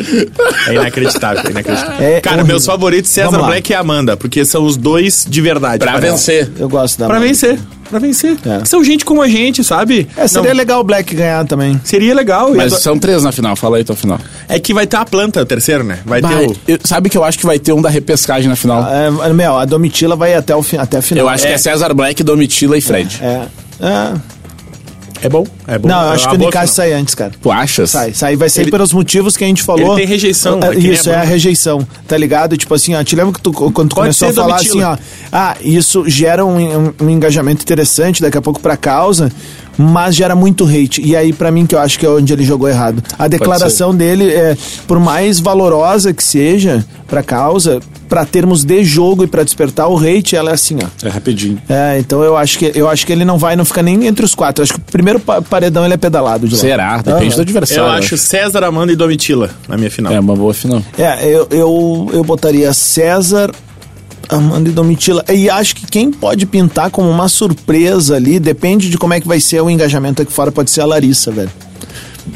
É 0.67 0.73
inacreditável, 0.73 1.43
é 1.45 1.49
inacreditável. 1.51 2.05
É 2.07 2.19
Cara, 2.21 2.37
horrível. 2.37 2.53
meus 2.55 2.65
favoritos, 2.65 3.11
César 3.11 3.27
Vamos 3.29 3.41
lá. 3.43 3.47
Black 3.49 3.71
e 3.71 3.75
Amanda, 3.75 4.17
porque 4.17 4.43
são 4.43 4.65
os 4.65 4.75
dois 4.75 5.25
de 5.29 5.39
verdade. 5.39 5.77
Pra 5.79 5.93
parece. 5.93 6.11
vencer. 6.11 6.51
Eu 6.57 6.67
gosto 6.67 6.97
da 6.97 7.05
Pra 7.05 7.17
Amanda. 7.17 7.27
vencer. 7.31 7.59
Pra 7.87 7.99
vencer. 7.99 8.35
É. 8.45 8.65
São 8.65 8.83
gente 8.83 9.05
como 9.05 9.21
a 9.21 9.27
gente, 9.27 9.63
sabe? 9.63 10.07
É, 10.17 10.27
seria 10.27 10.49
Não, 10.49 10.55
legal 10.57 10.79
o 10.79 10.83
Black 10.83 11.13
ganhar 11.13 11.45
também. 11.45 11.79
Seria 11.83 12.15
legal. 12.15 12.51
Mas 12.55 12.73
são 12.81 12.97
três 12.97 13.21
na 13.21 13.31
final, 13.31 13.55
fala 13.55 13.77
aí 13.77 13.83
tua 13.83 13.95
final. 13.95 14.19
É 14.49 14.59
que 14.59 14.73
vai 14.73 14.87
ter 14.87 14.95
a 14.97 15.05
planta, 15.05 15.41
o 15.41 15.45
terceiro, 15.45 15.83
né? 15.83 15.99
Vai 16.05 16.19
Vai, 16.21 16.37
ter 16.47 16.49
o... 16.49 16.55
eu- 16.67 16.79
sabe 16.83 17.09
que 17.09 17.17
eu 17.17 17.23
acho 17.23 17.37
que 17.37 17.45
vai 17.45 17.59
ter 17.59 17.73
um 17.73 17.81
da 17.81 17.89
repescagem 17.89 18.49
na 18.49 18.55
final. 18.55 18.87
É, 18.89 19.31
meu, 19.33 19.57
a 19.57 19.65
Domitila 19.65 20.15
vai 20.15 20.33
até, 20.33 20.55
o 20.55 20.63
fi, 20.63 20.77
até 20.77 20.97
a 20.97 21.01
final. 21.01 21.25
eu 21.25 21.29
acho 21.29 21.45
que 21.45 21.51
é 21.53 21.57
César 21.57 21.93
Black, 21.93 22.23
Domitila 22.23 22.75
e 22.77 22.81
Fred. 22.81 23.19
É. 23.21 23.41
É. 23.81 24.13
É 25.21 25.29
bom, 25.29 25.45
é 25.67 25.77
bom. 25.77 25.87
Não, 25.87 26.01
eu 26.03 26.11
É 26.11 26.13
acho 26.15 26.25
uma 26.27 26.37
que 26.37 26.43
o 26.45 26.51
final. 26.51 26.67
sai 26.67 26.93
antes, 26.93 27.13
cara. 27.15 27.31
Tu 27.41 27.51
achas? 27.51 27.89
Sai, 27.91 28.13
sai, 28.13 28.35
vai 28.35 28.49
ser 28.49 28.61
Ele- 28.61 28.71
pelos 28.71 28.91
motivos 28.91 29.37
que 29.37 29.43
a 29.43 29.47
gente 29.47 29.61
falou. 29.63 29.89
Ele 29.93 29.95
tem 30.01 30.07
rejeição, 30.07 30.59
É, 30.63 30.75
é 30.75 30.79
Isso, 30.79 31.09
a 31.09 31.13
é 31.13 31.15
a 31.17 31.23
rejeição, 31.23 31.87
tá 32.07 32.17
ligado? 32.17 32.57
Tipo 32.57 32.73
assim, 32.73 32.95
ó, 32.95 33.03
te 33.03 33.15
lembra 33.15 33.33
que 33.33 33.41
tu, 33.41 33.51
quando 33.53 33.73
tu 33.89 33.95
Pode 33.95 33.95
começou 33.95 34.29
a 34.29 34.33
falar 34.33 34.57
Domitila. 34.57 34.93
assim, 34.93 35.01
ó, 35.01 35.27
ah, 35.31 35.55
isso 35.61 36.03
gera 36.09 36.43
um, 36.45 36.87
um- 36.87 36.93
um 37.01 37.09
engajamento 37.09 37.61
interessante 37.61 38.21
daqui 38.21 38.37
a 38.37 38.41
pouco 38.41 38.59
pra 38.59 38.75
causa, 38.75 39.31
mas 39.77 40.15
gera 40.15 40.35
muito 40.35 40.65
hate. 40.65 41.01
E 41.01 41.15
aí, 41.15 41.31
pra 41.33 41.51
mim, 41.51 41.65
que 41.65 41.75
eu 41.75 41.79
acho 41.79 41.97
que 41.99 42.05
é 42.05 42.09
onde 42.09 42.31
ele 42.33 42.43
jogou 42.43 42.67
errado. 42.69 43.03
A 43.17 43.27
declaração 43.27 43.93
dele, 43.95 44.29
é, 44.31 44.55
por 44.87 44.99
mais 44.99 45.39
valorosa 45.39 46.13
que 46.13 46.23
seja 46.23 46.85
pra 47.07 47.21
causa, 47.23 47.79
pra 48.07 48.25
termos 48.25 48.63
de 48.63 48.83
jogo 48.83 49.23
e 49.23 49.27
pra 49.27 49.43
despertar 49.43 49.87
o 49.87 49.97
hate, 49.97 50.35
ela 50.35 50.51
é 50.51 50.53
assim, 50.53 50.77
ó. 50.83 51.07
É 51.07 51.09
rapidinho. 51.09 51.61
É, 51.69 51.97
então 51.99 52.21
eu 52.23 52.35
acho 52.37 52.57
que 52.59 52.71
eu 52.75 52.89
acho 52.89 53.05
que 53.05 53.11
ele 53.11 53.25
não 53.25 53.37
vai, 53.37 53.55
não 53.55 53.65
fica 53.65 53.81
nem 53.81 54.05
entre 54.05 54.23
os 54.25 54.33
quatro. 54.35 54.61
Eu 54.61 54.63
acho 54.63 54.73
que 54.73 54.79
o 54.79 54.83
primeiro 54.83 55.19
pa- 55.19 55.41
paredão 55.41 55.83
ele 55.85 55.93
é 55.93 55.97
pedalado 55.97 56.47
de 56.47 56.55
lá. 56.55 56.61
Será? 56.61 56.97
Depende 57.01 57.35
do 57.35 57.41
adversário. 57.41 57.83
Eu 57.83 57.89
acho 57.89 58.17
César, 58.17 58.63
Amanda 58.63 58.91
e 58.91 58.95
Domitila 58.95 59.49
na 59.67 59.77
minha 59.77 59.89
final. 59.91 60.13
É 60.13 60.19
uma 60.19 60.35
boa 60.35 60.53
final. 60.53 60.81
É, 60.97 61.25
eu, 61.27 61.47
eu, 61.51 62.09
eu 62.13 62.23
botaria 62.23 62.73
César, 62.73 63.51
Amanda 64.31 64.69
e 64.69 64.71
Domitila. 64.71 65.23
E 65.29 65.49
acho 65.49 65.75
que 65.75 65.85
quem 65.85 66.11
pode 66.11 66.45
pintar 66.45 66.89
como 66.89 67.09
uma 67.09 67.27
surpresa 67.27 68.15
ali, 68.15 68.39
depende 68.39 68.89
de 68.89 68.97
como 68.97 69.13
é 69.13 69.19
que 69.19 69.27
vai 69.27 69.39
ser 69.39 69.61
o 69.61 69.69
engajamento 69.69 70.21
aqui 70.21 70.31
fora, 70.31 70.51
pode 70.51 70.71
ser 70.71 70.81
a 70.81 70.85
Larissa, 70.85 71.31
velho. 71.31 71.51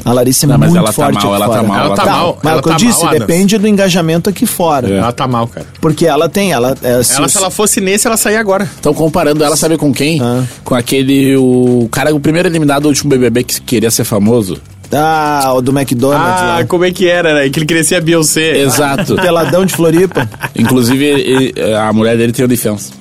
A 0.04 0.12
Larissa 0.12 0.46
é 0.46 0.48
Não, 0.48 0.58
mas 0.58 0.70
muito 0.70 0.78
ela 0.78 0.86
tá 0.88 0.92
forte 0.92 1.14
mal, 1.14 1.34
aqui 1.34 1.42
ela 1.42 1.46
tá 1.46 1.54
fora. 1.54 1.68
mal, 1.68 1.86
ela 1.86 1.96
tá 1.96 2.06
mal, 2.06 2.38
Mas 2.42 2.52
ela 2.52 2.60
o 2.60 2.62
que 2.62 2.68
eu 2.68 2.72
tá 2.72 2.78
disse, 2.78 3.04
mal, 3.04 3.12
depende 3.12 3.58
do 3.58 3.68
engajamento 3.68 4.28
aqui 4.28 4.44
fora. 4.46 4.88
Ela 4.88 5.12
tá 5.12 5.26
mal, 5.26 5.46
cara. 5.46 5.66
Porque 5.80 6.06
ela 6.06 6.28
tem, 6.28 6.52
ela... 6.52 6.76
É, 6.82 7.02
se, 7.02 7.16
Ela, 7.16 7.28
se 7.28 7.38
ela 7.38 7.50
fosse 7.50 7.80
nesse, 7.80 8.06
ela 8.06 8.16
saía 8.16 8.40
agora. 8.40 8.64
Estão 8.64 8.92
comparando 8.92 9.42
ela, 9.42 9.56
sabe 9.56 9.76
com 9.76 9.92
quem? 9.92 10.20
Ah. 10.20 10.44
Com 10.64 10.74
aquele. 10.74 11.36
O 11.36 11.88
cara, 11.90 12.14
o 12.14 12.20
primeiro 12.20 12.48
eliminado 12.48 12.82
do 12.82 12.88
último 12.88 13.10
BBB 13.10 13.44
que 13.44 13.60
queria 13.60 13.90
ser 13.90 14.04
famoso. 14.04 14.60
Ah, 14.92 15.52
o 15.54 15.60
do 15.60 15.72
McDonald's 15.76 16.40
Ah, 16.42 16.56
lá. 16.58 16.64
como 16.64 16.84
é 16.84 16.90
que 16.92 17.08
era, 17.08 17.34
né? 17.34 17.48
Que 17.50 17.58
ele 17.58 17.66
crescia 17.66 18.00
Beyoncé. 18.00 18.58
Exato. 18.58 19.16
Peladão 19.20 19.64
de 19.66 19.74
Floripa. 19.74 20.28
Inclusive, 20.54 21.04
ele- 21.04 21.54
a 21.74 21.92
mulher 21.92 22.16
dele 22.16 22.32
tem 22.32 22.44
OnlyFans. 22.44 22.92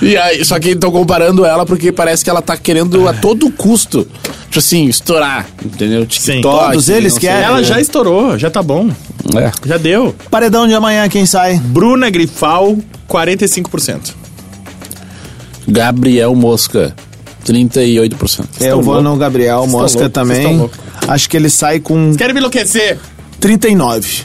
E 0.00 0.16
aí, 0.16 0.44
só 0.44 0.58
que 0.58 0.70
estão 0.70 0.90
comparando 0.90 1.44
ela 1.44 1.64
porque 1.64 1.92
parece 1.92 2.24
que 2.24 2.30
ela 2.30 2.42
tá 2.42 2.56
querendo 2.56 3.06
a 3.08 3.12
todo 3.12 3.48
custo, 3.52 4.04
tipo 4.46 4.58
assim, 4.58 4.86
estourar, 4.86 5.46
entendeu? 5.64 6.04
TikTok, 6.04 6.42
Todos 6.42 6.88
eles 6.88 7.16
querem. 7.16 7.44
Ela 7.44 7.62
já 7.62 7.80
estourou, 7.80 8.36
já 8.36 8.50
tá 8.50 8.60
bom. 8.62 8.90
É. 9.36 9.52
Já 9.64 9.76
deu. 9.76 10.12
Paredão 10.28 10.66
de 10.66 10.74
amanhã, 10.74 11.08
quem 11.08 11.24
sai? 11.24 11.56
Bruna 11.56 12.10
Grifal, 12.10 12.76
45%. 13.08 14.12
Gabriel 15.68 16.34
Mosca, 16.34 16.92
38%. 17.44 18.44
eu 18.60 18.80
vou 18.82 19.02
no 19.02 19.16
Gabriel 19.16 19.60
Vocês 19.60 19.72
Mosca 19.72 19.98
vocês 19.98 20.12
também. 20.12 20.70
Acho 21.08 21.28
que 21.28 21.36
ele 21.36 21.50
sai 21.50 21.80
com 21.80 22.14
Querem 22.16 22.34
me 22.34 22.40
enlouquecer? 22.40 22.98
39. 23.40 24.22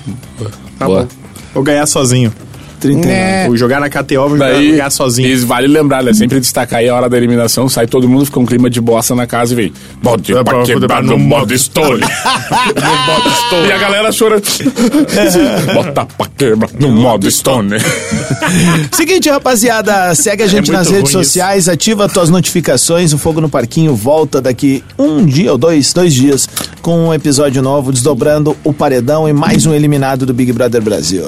Tá 0.77 0.85
Boa. 0.85 1.01
bom. 1.03 1.07
Vou 1.53 1.63
ganhar 1.63 1.85
sozinho. 1.87 2.31
39. 2.79 3.47
Vou 3.47 3.57
jogar 3.57 3.79
na 3.79 3.89
KTO, 3.89 4.29
vou 4.29 4.37
Daí, 4.37 4.71
ganhar 4.71 4.89
sozinho. 4.89 5.27
e 5.27 5.35
vale 5.37 5.67
lembrar, 5.67 6.03
né? 6.03 6.13
Sempre 6.13 6.39
destacar 6.39 6.79
aí 6.79 6.89
a 6.89 6.95
hora 6.95 7.09
da 7.09 7.17
eliminação, 7.17 7.67
sai 7.69 7.87
todo 7.87 8.07
mundo, 8.07 8.25
fica 8.25 8.39
um 8.39 8.45
clima 8.45 8.69
de 8.69 8.79
bossa 8.81 9.13
na 9.15 9.25
casa 9.27 9.53
e 9.53 9.55
vem. 9.55 9.73
Bode 10.01 10.35
É, 10.35 10.43
pra 10.43 10.63
quebrar 10.63 11.01
no 11.03 11.17
modo 11.17 11.53
story. 11.53 12.01
no 12.01 13.13
modo 13.13 13.29
story. 13.43 13.67
E 13.67 13.71
a 13.71 13.77
galera 13.77 14.09
chora. 14.17 14.41
Bota 15.73 16.05
pra 16.05 16.27
quebrar 16.37 16.69
no 16.79 16.89
modo 16.91 17.29
stone. 17.29 17.75
Seguinte, 18.91 19.29
rapaziada, 19.29 20.13
segue 20.15 20.43
a 20.43 20.47
gente 20.47 20.69
É 20.69 20.73
nas 20.73 20.89
redes 20.89 21.11
sociais, 21.11 21.67
ativa 21.69 22.07
tuas 22.07 22.29
notificações. 22.29 23.13
O 23.13 23.17
Fogo 23.17 23.41
no 23.41 23.49
Parquinho 23.49 23.95
volta 23.95 24.41
daqui 24.41 24.83
um 24.97 25.25
dia 25.25 25.51
ou 25.51 25.57
dois, 25.57 25.93
dois 25.93 26.13
dias, 26.13 26.47
com 26.81 27.07
um 27.07 27.13
episódio 27.13 27.61
novo, 27.61 27.91
desdobrando 27.91 28.55
o 28.63 28.71
paredão 28.73 29.27
e 29.27 29.33
mais 29.33 29.65
um 29.65 29.73
eliminado 29.73 30.25
do 30.25 30.33
Big 30.33 30.51
Brother 30.53 30.81
Brasil. 30.81 31.27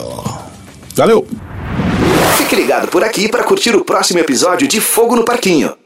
Valeu. 0.96 1.28
Fique 2.38 2.56
ligado 2.56 2.88
por 2.88 3.04
aqui 3.04 3.30
para 3.30 3.44
curtir 3.44 3.76
o 3.76 3.84
próximo 3.84 4.20
episódio 4.20 4.68
de 4.68 4.82
Fogo 4.82 5.16
no 5.16 5.24
Parquinho. 5.24 5.79